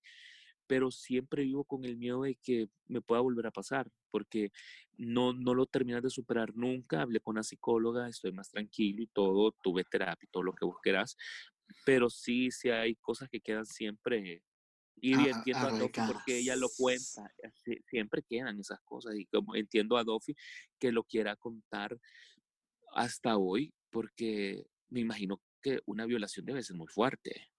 [0.67, 4.51] pero siempre vivo con el miedo de que me pueda volver a pasar, porque
[4.97, 7.01] no, no lo terminas de superar nunca.
[7.01, 10.65] Hablé con la psicóloga, estoy más tranquilo y todo, tuve terapia y todo lo que
[10.65, 11.17] vos querás,
[11.85, 14.43] pero sí, sí hay cosas que quedan siempre.
[14.97, 19.15] Y a- entiendo a Dofi porque ella lo cuenta, eh, siempre quedan esas cosas.
[19.17, 20.35] Y como entiendo a Dofi
[20.79, 21.97] que lo quiera contar
[22.93, 27.49] hasta hoy, porque me imagino que una violación debe ser muy fuerte.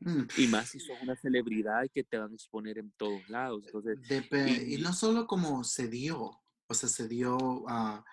[0.00, 3.28] Mm, Y más si sos una celebridad y que te van a exponer en todos
[3.28, 3.64] lados.
[3.66, 8.04] Entonces, Depe- y y no solo como se dio, o sea, se dio, ah,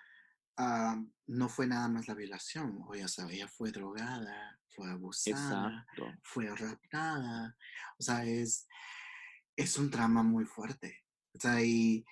[0.56, 5.84] ah, no fue nada más la violación, o ya sabes, ella fue drogada, fue abusada,
[5.86, 6.20] exacto.
[6.22, 7.56] fue raptada,
[7.98, 8.66] o sea, es,
[9.56, 11.04] es un trama muy fuerte.
[11.34, 12.04] O sea, y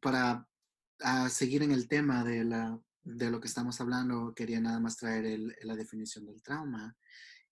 [0.00, 0.48] para
[1.02, 4.96] ah, seguir en el tema de, la, de lo que estamos hablando, quería nada más
[4.96, 6.96] traer el- la definición del trauma,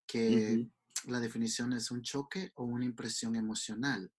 [0.07, 0.69] que
[1.07, 4.13] la definición es un choque o una impresión emocional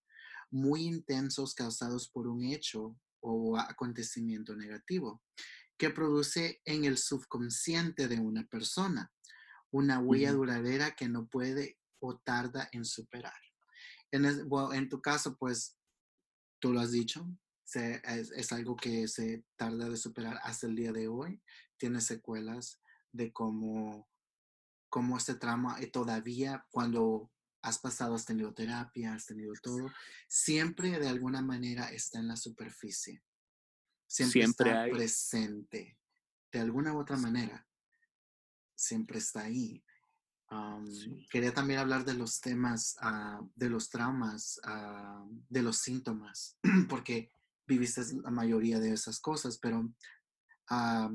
[0.51, 5.23] muy intensos causados por un hecho o acontecimiento negativo
[5.77, 9.11] que produce en el subconsciente de una persona
[9.71, 13.33] una huella duradera que no puede o tarda en superar.
[14.11, 15.75] En, es- bueno, en tu caso, pues
[16.59, 17.27] tú lo has dicho,
[17.65, 21.41] se- es, es algo que se tarda de superar hasta el día de hoy.
[21.77, 22.79] Tiene secuelas
[23.11, 24.07] de cómo,
[24.89, 27.31] cómo este trauma y todavía cuando
[27.65, 29.91] has pasado, has tenido terapia, has tenido todo,
[30.27, 33.23] siempre de alguna manera está en la superficie,
[34.07, 35.97] siempre Siempre está hay, presente,
[36.51, 37.67] de alguna u otra manera,
[38.75, 39.83] siempre está ahí.
[40.51, 45.77] Um, sí, quería también hablar de los temas, ah, de los traumas, ah, de los
[45.77, 47.31] síntomas, porque
[47.65, 49.91] viviste la mayoría de esas cosas, pero
[50.69, 51.11] ah,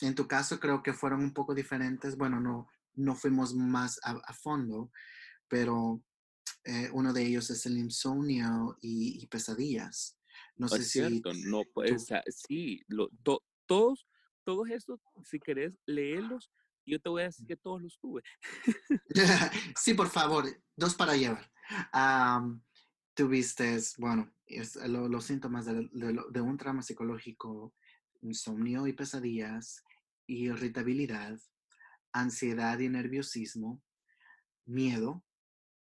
[0.00, 2.16] en tu caso creo que fueron un poco diferentes.
[2.16, 4.90] Bueno, no, no fuimos más a, a fondo,
[5.48, 6.02] pero
[6.64, 10.18] eh, uno de ellos es el insomnio y, y pesadillas.
[10.56, 11.32] No sé es si tú,
[11.72, 14.06] puedes, sí, lo, to- todos,
[14.44, 16.50] todos estos, si querés leerlos,
[16.84, 18.22] yo te voy a decir que todos los tuve.
[19.76, 20.44] sí, por favor,
[20.76, 21.50] dos para llevar.
[21.92, 22.62] Am,
[23.14, 27.74] tuviste, bueno, es, los síntomas de, de, un trauma psicológico,
[28.22, 29.84] insomnio y pesadillas,
[30.26, 31.38] irritabilidad,
[32.12, 33.82] ansiedad y nerviosismo,
[34.64, 35.24] miedo,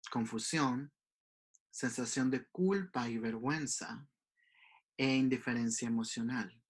[0.10, 0.92] confusión,
[1.70, 4.08] sensación de culpa y vergüenza
[4.98, 6.62] e indiferencia emocional.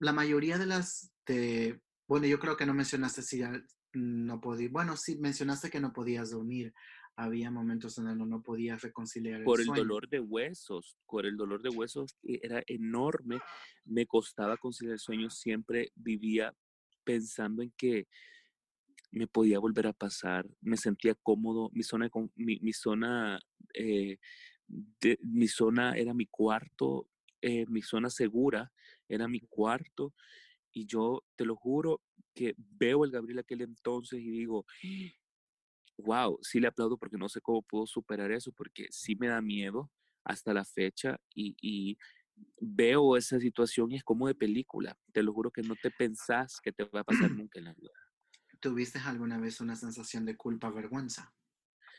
[0.00, 3.42] la mayoría de las, de, bueno, yo creo que no mencionaste si
[3.92, 6.72] no podía, bueno, sí mencionaste que no podías dormir.
[7.16, 9.42] Había momentos en donde no podías reconciliar.
[9.42, 13.40] Por el, dolor de huesos, por el dolor de huesos era enorme,
[13.84, 16.54] me costaba conciliar el sueño, siempre vivía
[17.04, 18.06] pensando en que
[19.10, 23.40] me podía volver a pasar, me sentía cómodo, mi zona, mi, mi zona,
[23.74, 24.18] eh,
[25.22, 27.08] mi zona era mi cuarto,
[27.42, 28.72] eh, mi zona segura
[29.08, 30.14] era mi cuarto
[30.72, 32.02] y yo te lo juro
[32.34, 34.66] que veo el Gabriel aquel entonces y digo,
[35.98, 39.40] wow, sí le aplaudo porque no sé cómo puedo superar eso, porque sí me da
[39.40, 39.90] miedo
[40.24, 41.98] hasta la fecha y, y
[42.60, 44.96] veo esa situación y es como de película.
[45.12, 47.74] Te lo juro que no te pensás que te va a pasar nunca en la
[47.74, 47.90] vida.
[48.60, 51.34] ¿Tuviste alguna vez una sensación de culpa, vergüenza?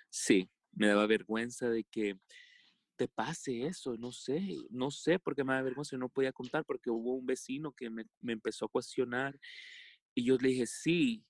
[0.09, 2.19] Sí, me daba vergüenza de que
[2.95, 4.39] te pase eso, no sé,
[4.69, 7.89] no sé por qué me da vergüenza, no podía contar porque hubo un vecino que
[7.89, 9.39] me, me empezó a cuestionar
[10.13, 11.25] y yo le dije sí,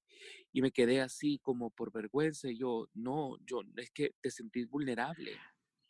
[0.51, 4.69] y me quedé así como por vergüenza y yo, no, yo, es que te sentís
[4.69, 5.39] vulnerable.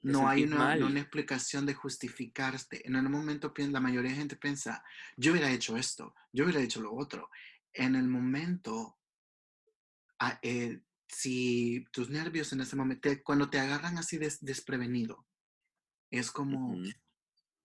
[0.01, 2.85] no hay una, una, explicación de justificarte.
[2.87, 4.83] En el momento, la mayoría de gente piensa,
[5.17, 7.29] yo hubiera hecho esto, yo hubiera hecho lo otro.
[7.73, 8.99] En el momento,
[10.23, 15.27] Ah, eh, si tus nervios en ese momento, cuando te agarran así desprevenido,
[16.11, 16.77] es como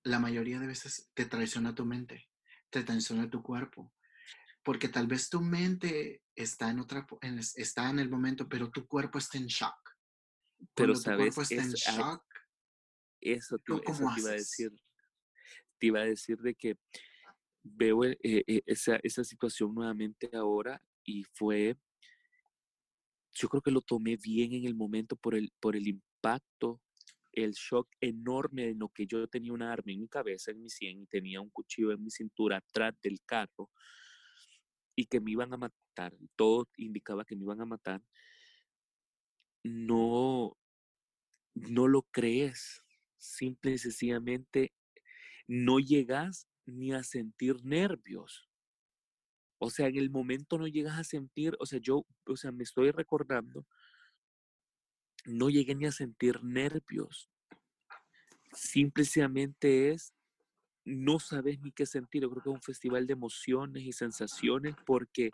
[0.04, 2.30] la mayoría de veces te traiciona tu mente,
[2.70, 3.92] te traiciona tu cuerpo,
[4.62, 7.06] porque tal vez tu mente está en otra,
[7.56, 9.76] está en el momento, pero tu cuerpo está en shock.
[10.56, 12.24] Cuando pero tu sabes, cuerpo está en shock,
[13.20, 14.72] eso, te, iba a decir.
[15.78, 16.78] Te iba a decir de que
[17.62, 21.76] veo eh, eh, esa, esa situación nuevamente ahora y fue
[23.38, 26.80] yo creo que lo tomé bien en el momento por el, por el impacto,
[27.32, 30.70] el shock enorme de lo que yo tenía una arma en mi cabeza, en mi
[30.70, 33.70] sien, y tenía un cuchillo en mi cintura atrás del carro,
[34.96, 38.02] y que me iban a matar, todo indicaba que me iban a matar,
[39.62, 40.56] no,
[41.54, 42.82] no lo crees,
[43.18, 44.72] simple y sencillamente
[45.46, 48.45] no llegas ni a sentir nervios.
[49.58, 52.64] O sea, en el momento no llegas a sentir, o sea, yo, o sea, me
[52.64, 53.66] estoy recordando,
[55.24, 57.30] no llegué ni a sentir nervios.
[58.52, 60.12] Simplemente es,
[60.84, 62.22] no sabes ni qué sentir.
[62.22, 65.30] Yo creo que es un festival de emociones y sensaciones porque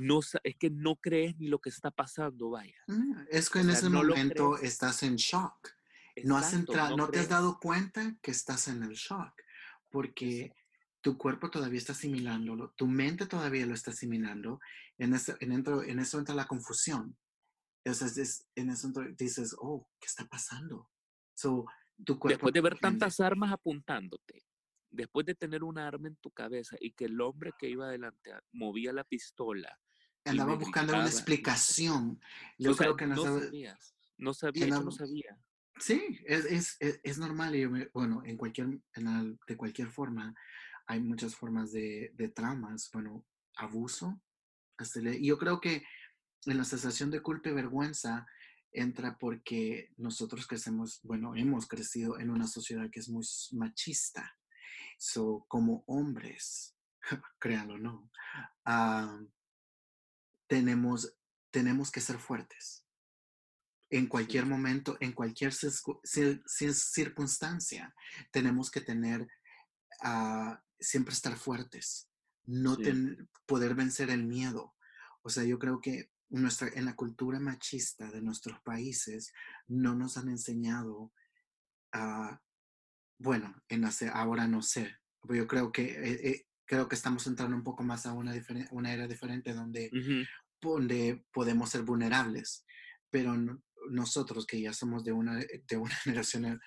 [0.00, 2.76] no, es que no crees ni lo que está pasando, vaya.
[2.86, 5.70] Mm, es que en ese momento estás en shock.
[6.24, 9.32] no, has entrado, no, te has dado cuenta que estás en el shock,
[9.90, 10.52] porque
[11.02, 14.60] tu cuerpo todavía está asimilándolo, tu mente todavía lo está asimilando,
[14.98, 17.16] en, eso, en, en eso entra la confusión.
[17.84, 20.88] Entonces, en eso dices, oh, ¿qué está pasando?
[21.34, 21.66] So,
[22.04, 24.44] tu cuerpo después de ver tantas armas apuntándote,
[24.90, 28.30] después de tener una arma en tu cabeza y que el hombre que iba adelante
[28.52, 29.76] movía la pistola.
[30.24, 32.20] Andaba buscando una explicación.
[32.56, 33.96] Yo creo que no, sabías.
[34.18, 35.36] No sabía, yo no sabía.
[35.80, 37.56] Sí, es, es, es, es normal.
[37.56, 40.32] Y bueno, en cualquier, en de cualquier forma,
[40.86, 43.24] hay muchas formas de, de traumas, bueno,
[43.56, 44.20] abuso.
[44.76, 45.84] Hasta yo creo que
[46.46, 48.26] en la sensación de culpa y vergüenza
[48.72, 54.36] entra porque nosotros crecemos, bueno, hemos crecido en una sociedad que es muy machista.
[54.98, 56.76] So, como hombres,
[57.38, 58.10] créanlo o no,
[58.64, 59.20] ah,
[60.46, 61.14] tenemos,
[61.50, 62.86] tenemos que ser fuertes.
[63.90, 67.94] En cualquier momento, en cualquier circunstancia,
[68.30, 69.28] tenemos que tener
[70.02, 72.08] uh, siempre estar fuertes,
[72.44, 72.76] no
[73.46, 74.74] poder vencer el miedo.
[75.22, 79.32] O sea, yo creo que nuestra, en la cultura machista de nuestros países
[79.68, 81.12] no nos han enseñado
[81.92, 82.40] a,
[83.18, 84.96] bueno, en hacer, ahora no sé,
[85.28, 88.34] yo creo que, eh, eh, creo que estamos entrando un poco más a una,
[88.70, 89.90] una era diferente donde,
[90.60, 92.64] donde podemos ser vulnerables,
[93.10, 93.36] pero
[93.90, 96.60] nosotros que ya somos de una, de una generación,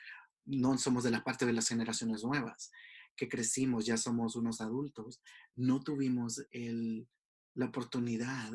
[0.45, 2.71] no somos de la parte de las generaciones nuevas
[3.15, 5.21] que crecimos, ya somos unos adultos,
[5.55, 7.07] no tuvimos el,
[7.55, 8.51] la oportunidad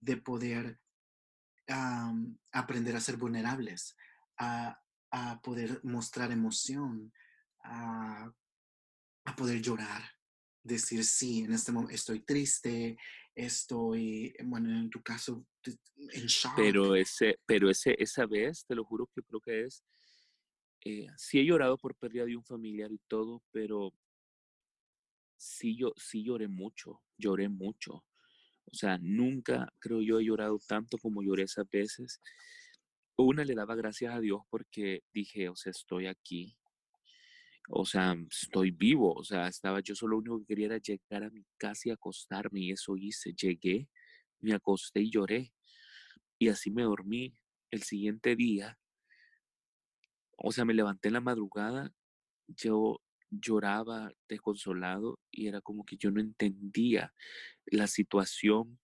[0.00, 0.78] de poder
[2.52, 3.96] aprender a ser vulnerables,
[4.38, 4.78] a,
[5.10, 7.12] a poder mostrar emoción,
[7.64, 8.32] a,
[9.24, 10.02] a, poder llorar,
[10.62, 12.96] decir sí, en este momento estoy triste,
[13.34, 16.54] estoy, bueno, en tu caso, en shock.
[16.54, 19.82] Pero, ese, pero ese, esa vez, te lo juro que creo que es,
[20.88, 23.92] eh, sí he llorado por pérdida de un familiar y todo, pero
[25.36, 28.04] sí, yo, sí lloré mucho, lloré mucho.
[28.66, 32.20] O sea, nunca creo yo he llorado tanto como lloré esas veces.
[33.16, 36.56] Una le daba gracias a Dios porque dije, o sea, estoy aquí.
[37.68, 39.12] O sea, estoy vivo.
[39.14, 41.90] O sea, estaba yo solo lo único que quería era llegar a mi casa y
[41.90, 43.34] acostarme y eso hice.
[43.34, 43.88] Llegué,
[44.40, 45.52] me acosté y lloré.
[46.38, 47.34] Y así me dormí.
[47.72, 48.78] El siguiente día,
[50.36, 51.92] o sea, me levanté en la madrugada,
[52.48, 57.12] yo lloraba desconsolado y era como que yo no entendía
[57.66, 58.78] la situación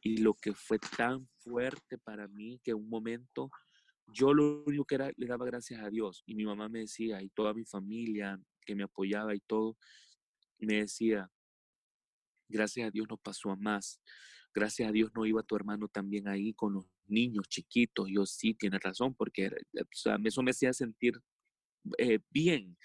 [0.00, 3.50] y lo que fue tan fuerte para mí que un momento
[4.06, 7.20] yo lo único que era le daba gracias a Dios y mi mamá me decía
[7.22, 9.76] y toda mi familia que me apoyaba y todo
[10.58, 11.30] me decía
[12.48, 14.00] gracias a Dios no pasó a más
[14.54, 18.54] gracias a Dios no iba tu hermano también ahí con los niños chiquitos yo sí
[18.54, 19.50] tiene razón porque
[20.24, 21.14] eso me hacía sentir
[21.96, 22.76] eh, bien,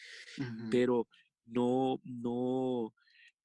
[0.71, 1.07] pero
[1.45, 2.93] no, no,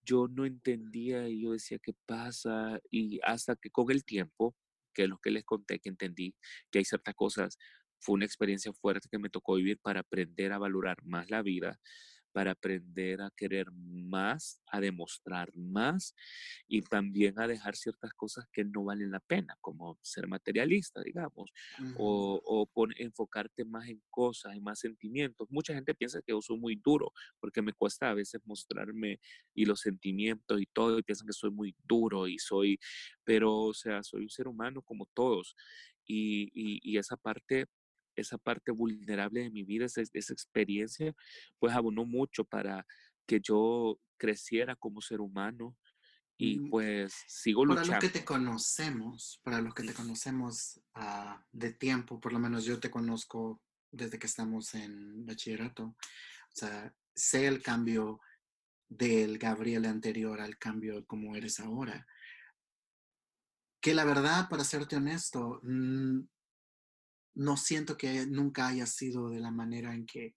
[0.03, 2.79] yo no entendía y yo decía, ¿qué pasa?
[2.91, 4.55] Y hasta que con el tiempo,
[4.95, 6.35] que es lo que les conté, que entendí
[6.71, 7.59] que hay ciertas cosas,
[8.01, 11.81] fue una experiencia fuerte que me tocó vivir para aprender a valorar más la vida,
[12.39, 16.15] para aprender a querer más, a demostrar más
[16.69, 21.51] y también a dejar ciertas cosas que no valen la pena, como ser materialista, digamos,
[21.97, 25.49] o, o enfocarte más en cosas, en más sentimientos.
[25.51, 27.11] Mucha gente piensa que yo soy muy duro
[27.41, 29.19] porque me cuesta a veces mostrarme
[29.53, 32.79] y los sentimientos y todo, y piensan que soy muy duro y soy,
[33.25, 35.57] pero o sea, soy un ser humano como todos.
[36.07, 37.67] Y, y, y esa parte
[38.21, 41.15] esa parte vulnerable de mi vida, esa, esa experiencia,
[41.59, 42.87] pues abonó mucho para
[43.27, 45.77] que yo creciera como ser humano
[46.37, 47.89] y pues sigo luchando.
[47.89, 52.39] Para los que te conocemos, para los que te conocemos uh, de tiempo, por lo
[52.39, 53.61] menos yo te conozco
[53.91, 55.97] desde que estamos en bachillerato, o
[56.55, 58.21] sea, sé el cambio
[58.89, 62.07] del Gabriel anterior al cambio como eres ahora.
[63.81, 66.21] Que la verdad, para serte honesto, mm,
[67.39, 70.35] no siento que nunca haya sido de la manera en que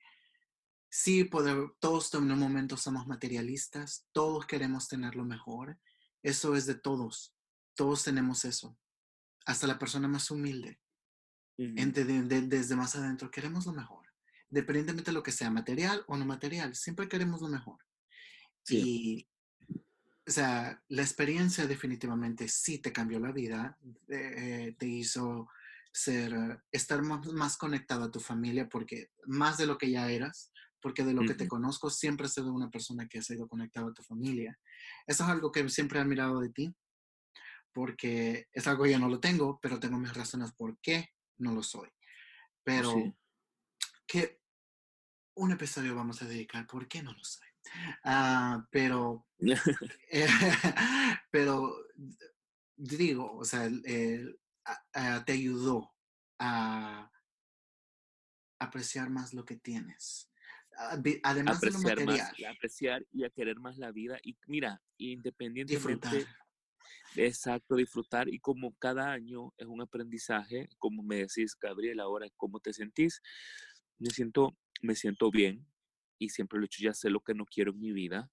[0.88, 5.80] sí, poder, todos en un momento somos materialistas, todos queremos tener lo mejor,
[6.22, 7.34] eso es de todos,
[7.76, 8.78] todos tenemos eso,
[9.46, 10.80] hasta la persona más humilde,
[11.58, 14.06] desde más adentro, queremos lo mejor,
[14.52, 17.80] independientemente de lo que sea, material o no material, siempre queremos lo mejor.
[18.70, 19.28] Y,
[20.28, 23.78] o sea, la experiencia definitivamente sí te cambió la vida,
[24.08, 25.50] eh, te hizo
[25.92, 30.52] ser, eh, estar más, conectado a tu familia, porque más de lo que ya eras,
[30.82, 33.90] porque de lo que te conozco, siempre has sido una persona que ha sido conectado
[33.90, 34.58] a tu familia.
[35.06, 36.76] Eso es algo que siempre he admirado de ti,
[37.72, 41.54] porque es algo que yo no lo tengo, pero tengo mis razones por qué no
[41.54, 41.90] lo soy.
[42.64, 42.96] Pero,
[44.08, 44.42] que
[45.36, 47.48] un episodio vamos a dedicar por qué no lo soy.
[48.04, 49.28] Ah, pero,
[51.32, 51.76] pero
[52.76, 53.70] digo, o sea,
[55.26, 55.94] te ayudó
[56.40, 57.12] a
[58.60, 60.32] apreciar más lo que tienes.
[61.24, 62.34] Además de lo material.
[62.50, 64.20] apreciar y a querer más la vida.
[64.24, 66.08] Y mira, independientemente.
[66.10, 66.42] Disfrutar.
[67.16, 68.30] Exacto, disfrutar.
[68.30, 73.22] Y como cada año es un aprendizaje, como me decís, Gabriel, ahora, ¿cómo te sentís?
[74.00, 75.68] Me siento, me siento bien
[76.18, 78.32] y siempre lo he dicho, ya sé lo que no quiero en mi vida,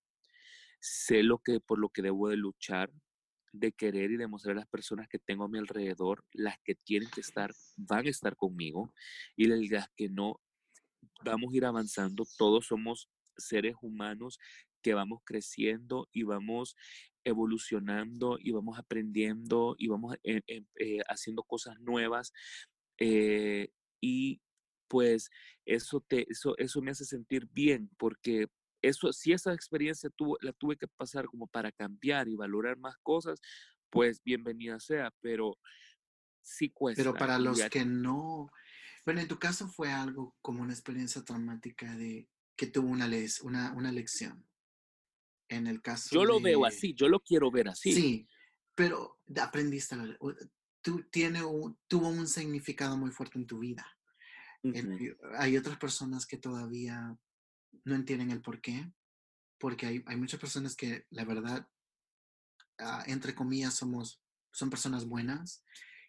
[0.81, 2.93] sé lo que por lo que debo de luchar,
[3.53, 7.09] de querer y demostrar a las personas que tengo a mi alrededor, las que tienen
[7.11, 8.93] que estar, van a estar conmigo,
[9.37, 10.41] y las que no,
[11.25, 14.39] vamos a ir avanzando, todos somos seres humanos
[14.83, 16.77] que vamos creciendo y vamos
[17.25, 22.33] evolucionando y vamos aprendiendo y vamos eh, eh, eh, haciendo cosas nuevas.
[24.01, 24.41] y
[24.89, 25.31] pues
[25.67, 28.47] eso, te, eso, eso me hace sentir bien porque
[28.83, 30.11] eso, si esa experiencia
[30.41, 33.41] la tuve que pasar como para cambiar y valorar más cosas,
[33.91, 35.59] pues bienvenida sea, pero
[36.43, 37.03] sí cuesta.
[37.03, 38.51] Pero para los que no,
[39.05, 43.09] bueno, en tu caso fue algo como una experiencia traumática de que tuvo una,
[43.43, 44.45] una, una lección.
[45.51, 47.93] En el caso Yo lo veo así, yo lo quiero ver así.
[47.93, 48.29] Sí,
[48.75, 49.97] pero aprendiste,
[50.83, 51.41] tú, tiene
[51.87, 53.87] tuvo un significado muy fuerte en tu vida.
[55.39, 57.17] hay otras personas que todavía
[57.85, 58.93] no entienden el por qué,
[59.59, 61.69] porque hay, hay muchas personas que la verdad,
[62.79, 64.21] ah, entre comillas, somos,
[64.53, 65.65] son personas buenas,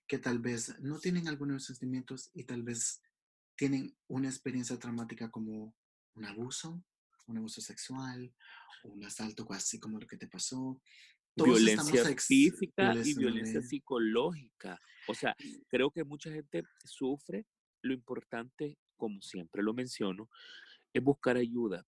[0.08, 3.02] que tal vez no tienen algunos sentimientos y tal vez
[3.56, 5.76] tienen una experiencia traumática como
[6.16, 6.84] un abuso,
[7.28, 8.34] un abuso sexual,
[8.84, 10.82] un asalto así como lo que te pasó,
[11.36, 14.80] violencia física y violencia psicológica.
[15.08, 15.36] O sea,
[15.68, 17.46] creo que mucha gente sufre.
[17.82, 20.30] Lo importante, como siempre lo menciono,
[21.00, 21.86] es buscar ayuda.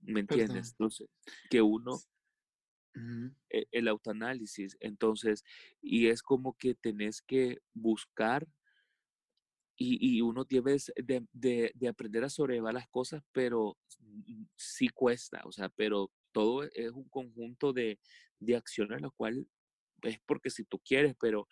[0.00, 0.70] ¿Me entiendes?
[0.72, 1.08] Entonces,
[1.50, 1.98] que uno,
[3.50, 5.44] e, el autoanálisis, entonces,
[5.80, 8.46] y es como que tenés que buscar
[9.80, 13.78] y, uno debe de, de, aprender a sobrellevar las cosas, pero
[14.56, 18.00] sí cuesta, o sea, pero todo es un conjunto de,
[18.40, 19.46] de acciones, lo cual
[20.02, 21.46] es porque si tú quieres, pero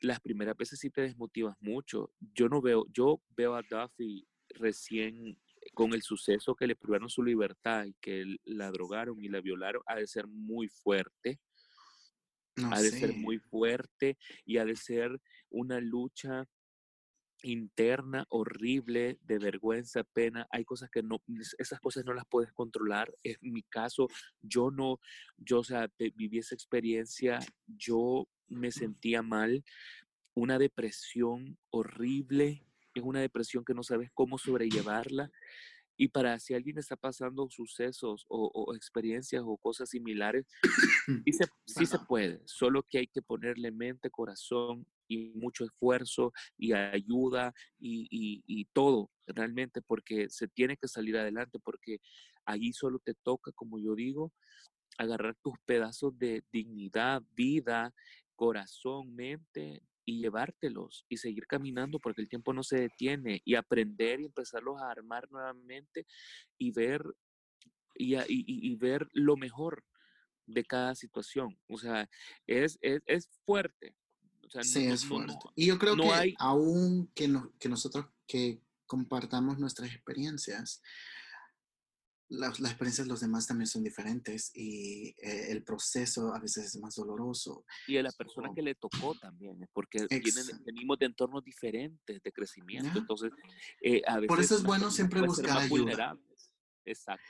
[0.00, 2.12] las primeras veces sí te desmotivas mucho.
[2.34, 5.38] Yo no veo, yo veo a Duffy recién
[5.76, 9.82] con el suceso que le privaron su libertad y que la drogaron y la violaron,
[9.86, 11.38] ha de ser muy fuerte.
[12.72, 14.16] ha de ser muy fuerte
[14.46, 15.20] y ha de ser
[15.50, 16.48] una lucha
[17.42, 21.22] interna horrible de vergüenza, pena, hay cosas que no,
[21.58, 23.12] esas cosas no las puedes controlar.
[23.22, 24.08] En mi caso,
[24.40, 24.98] yo no,
[25.36, 29.62] yo, o sea, viví esa experiencia, yo me sentía mal,
[30.32, 32.64] una depresión horrible,
[33.00, 35.30] es una depresión que no sabes cómo sobrellevarla.
[35.98, 40.46] Y para si alguien está pasando sucesos o, experiencias o cosas similares,
[41.24, 46.32] sí se, sí se puede, solo que hay que ponerle mente, corazón y mucho esfuerzo
[46.58, 51.98] y ayuda y, todo realmente porque se tiene que salir adelante porque
[52.44, 54.32] allí solo te toca, como yo digo,
[54.98, 57.94] agarrar tus pedazos de dignidad, vida,
[58.34, 64.20] corazón, mente y llevártelos y seguir caminando porque el tiempo no se detiene y aprender
[64.20, 66.06] y empezarlos a armar nuevamente
[66.56, 67.04] y ver
[67.94, 69.84] y, y ver lo mejor
[70.46, 71.58] de cada situación.
[71.68, 72.08] O sea,
[72.46, 73.96] es, es, es fuerte,
[74.62, 75.34] sí, es fuerte.
[75.54, 76.34] y yo creo que hay...
[76.38, 77.28] aún que,
[77.58, 80.80] que nosotros que compartamos nuestras experiencias,
[82.28, 86.66] las, las, experiencias de los demás también son diferentes y eh, el proceso a veces
[86.66, 87.64] es más doloroso.
[87.86, 90.06] Y a la persona que le tocó también, porque
[90.64, 93.32] venimos de entornos diferentes de crecimiento, entonces
[93.80, 94.28] eh, a veces...
[94.28, 96.18] Por eso es bueno siempre buscar ayuda.
[96.84, 97.24] Exacto.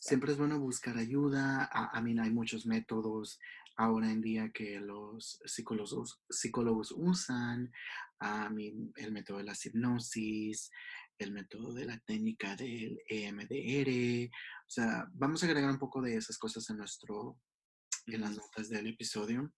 [0.00, 1.68] Siempre es bueno buscar ayuda.
[1.72, 3.38] A, mí hay muchos métodos
[3.76, 7.72] ahora en día que los psicólogos, psicólogos usan.
[8.18, 10.70] A mí el método de la hipnosis,
[11.18, 14.30] el método de la técnica del EMDR.
[14.30, 17.38] O sea, vamos a agregar un poco de esas cosas en, nuestro,
[18.06, 19.52] en las notas del episodio.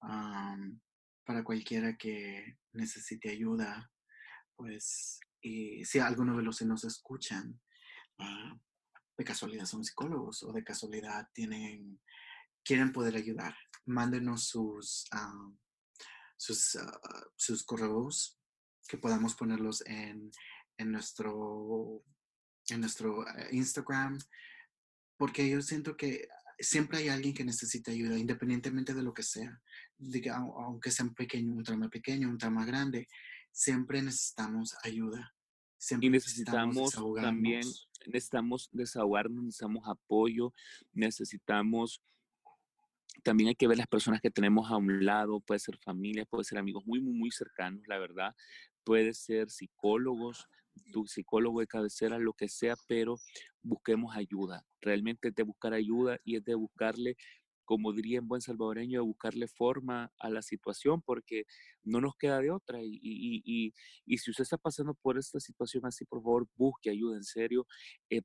[0.00, 3.90] para cualquiera que necesite ayuda,
[4.54, 7.60] pues, y si alguno de los que nos escuchan,
[8.18, 8.56] uh,
[9.16, 12.00] de casualidad son psicólogos o de casualidad tienen,
[12.64, 15.50] quieren poder ayudar, mándenos sus, ah,
[16.36, 17.00] sus, ah,
[17.36, 18.38] sus correos
[18.88, 20.30] que podamos ponerlos en,
[20.78, 22.02] en nuestro,
[22.68, 24.18] en nuestro eh, Instagram,
[25.16, 29.60] porque yo siento que siempre hay alguien que necesita ayuda, independientemente de lo que sea,
[30.34, 33.08] aunque sea un pequeño, un trama pequeño, un trama grande,
[33.52, 35.32] siempre necesitamos ayuda.
[35.78, 37.62] Siempre y necesitamos también
[38.06, 40.54] necesitamos desahogarnos, necesitamos apoyo,
[40.92, 42.00] necesitamos
[43.22, 46.44] también hay que ver las personas que tenemos a un lado, puede ser familia, puede
[46.44, 48.34] ser amigos muy, muy, muy cercanos, la verdad,
[48.84, 50.46] puede ser psicólogos,
[50.92, 53.18] tu psicólogo de cabecera, lo que sea, pero
[53.62, 54.64] busquemos ayuda.
[54.80, 57.16] Realmente es de buscar ayuda y es de buscarle
[57.66, 61.44] como diría en buen salvadoreño, de buscarle forma a la situación porque
[61.82, 62.80] no nos queda de otra.
[62.80, 63.72] Y, y,
[64.06, 67.66] y, si usted está pasando por esta situación así, por favor, busque ayuda en serio.
[68.08, 68.22] Eh,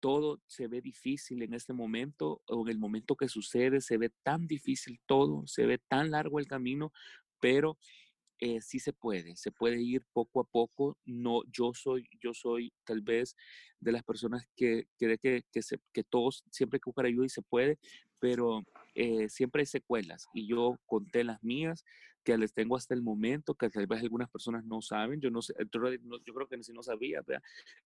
[0.00, 4.10] todo se ve difícil en este momento o en el momento que sucede, se ve
[4.22, 6.92] tan difícil todo, se ve tan largo el camino,
[7.38, 7.78] pero
[8.40, 10.96] eh, sí se puede, se puede ir poco a poco.
[11.04, 13.36] No, yo soy, yo soy tal vez
[13.78, 17.26] de las personas que cree que, que, se, que todos siempre hay que buscar ayuda
[17.26, 17.78] y se puede,
[18.18, 18.62] pero
[18.94, 21.84] eh, siempre hay secuelas y yo conté las mías
[22.22, 25.40] que les tengo hasta el momento, que tal vez algunas personas no saben, yo no
[25.40, 27.42] sé, yo creo que si no sabía, ¿verdad?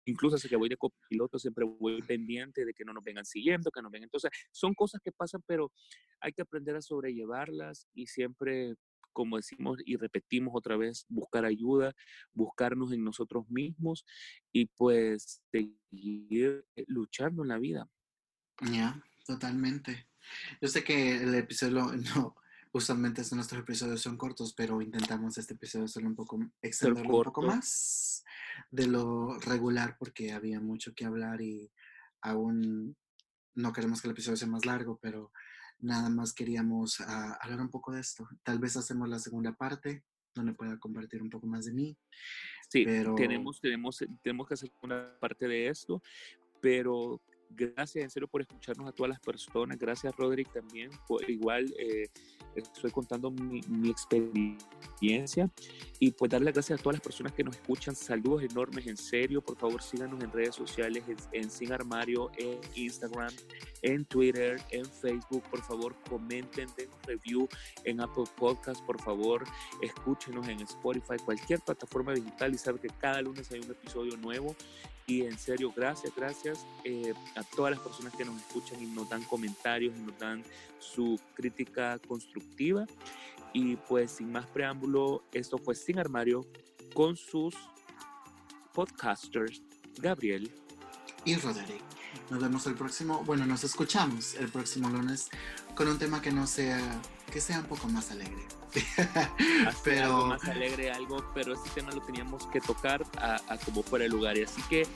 [0.05, 3.71] incluso desde que voy de copiloto siempre voy pendiente de que no nos vengan siguiendo,
[3.71, 5.73] que no vengan, entonces son cosas que pasan, pero
[6.21, 8.75] hay que aprender a sobrellevarlas y siempre
[9.19, 11.93] como decimos y repetimos otra vez, buscar ayuda,
[12.33, 14.07] buscarnos en nosotros mismos
[14.53, 17.89] y pues seguir eh, luchando en la vida.
[18.61, 20.07] Ya, totalmente.
[20.61, 22.37] Yo sé que el episodio, no,
[22.71, 27.43] usualmente nuestros episodios son cortos, pero intentamos este episodio hacerlo un poco, extenderlo un poco
[27.43, 28.25] más
[28.71, 31.73] de lo regular porque había mucho que hablar y
[32.21, 32.97] aún
[33.57, 35.33] no queremos que el episodio sea más largo, pero
[35.81, 38.29] nada más queríamos ah, hablar un poco de esto.
[38.43, 40.05] Tal vez hacemos la segunda parte,
[40.35, 41.97] donde pueda compartir un poco más de mí.
[42.69, 43.15] Sí, pero...
[43.15, 46.03] tenemos, tenemos, tenemos que hacer una parte de esto,
[46.61, 47.21] pero
[47.51, 49.79] Gracias en serio por escucharnos a todas las personas.
[49.79, 50.91] Gracias Roderick también.
[51.07, 52.09] Por, igual eh,
[52.55, 55.51] estoy contando mi, mi, experiencia
[55.99, 57.97] y pues darle las gracias a todas las personas que nos escuchan.
[57.97, 59.41] Saludos enormes en serio.
[59.41, 63.33] Por favor síganos en redes sociales, en, en Sin Armario, en Instagram,
[63.83, 65.43] en Twitter, en Facebook.
[65.51, 67.49] Por favor comenten, den review
[67.85, 68.85] en Apple Podcast.
[68.85, 69.45] Por favor
[69.83, 74.55] escúchenos en Spotify, cualquier plataforma digital y sabe que cada lunes hay un episodio nuevo
[75.09, 79.09] y en serio, gracias, gracias eh, a todas las personas que nos escuchan y nos
[79.09, 80.45] dan comentarios y nos dan
[80.79, 82.87] su crítica constructiva.
[83.55, 86.47] Y pues sin más preámbulo, esto fue Sin Armario
[86.93, 87.55] con sus
[88.75, 89.63] podcasters,
[89.97, 90.53] Gabriel
[91.25, 91.83] y Roderick.
[92.29, 95.31] Nos vemos el próximo, bueno, nos escuchamos el próximo lunes
[95.75, 97.01] con un tema que no sea,
[97.31, 98.47] que sea un poco más alegre.
[99.85, 104.05] pero algo más alegre, algo, pero este tema lo teníamos que tocar a, como fuera
[104.05, 104.37] el lugar.
[104.37, 104.87] Y así que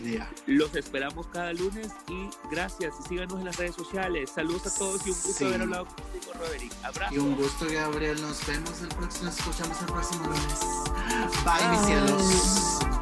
[0.46, 4.30] los esperamos cada lunes y gracias y síganos en las redes sociales.
[4.34, 6.72] Saludos a todos y un gusto haber hablado contigo, Roderick.
[6.82, 7.14] Abrazo.
[7.14, 8.20] Y un gusto, Gabriel.
[8.20, 10.60] Nos vemos el próximo, nos escuchamos el próximo lunes.
[11.44, 11.68] Bye.
[11.70, 13.01] mis cielos.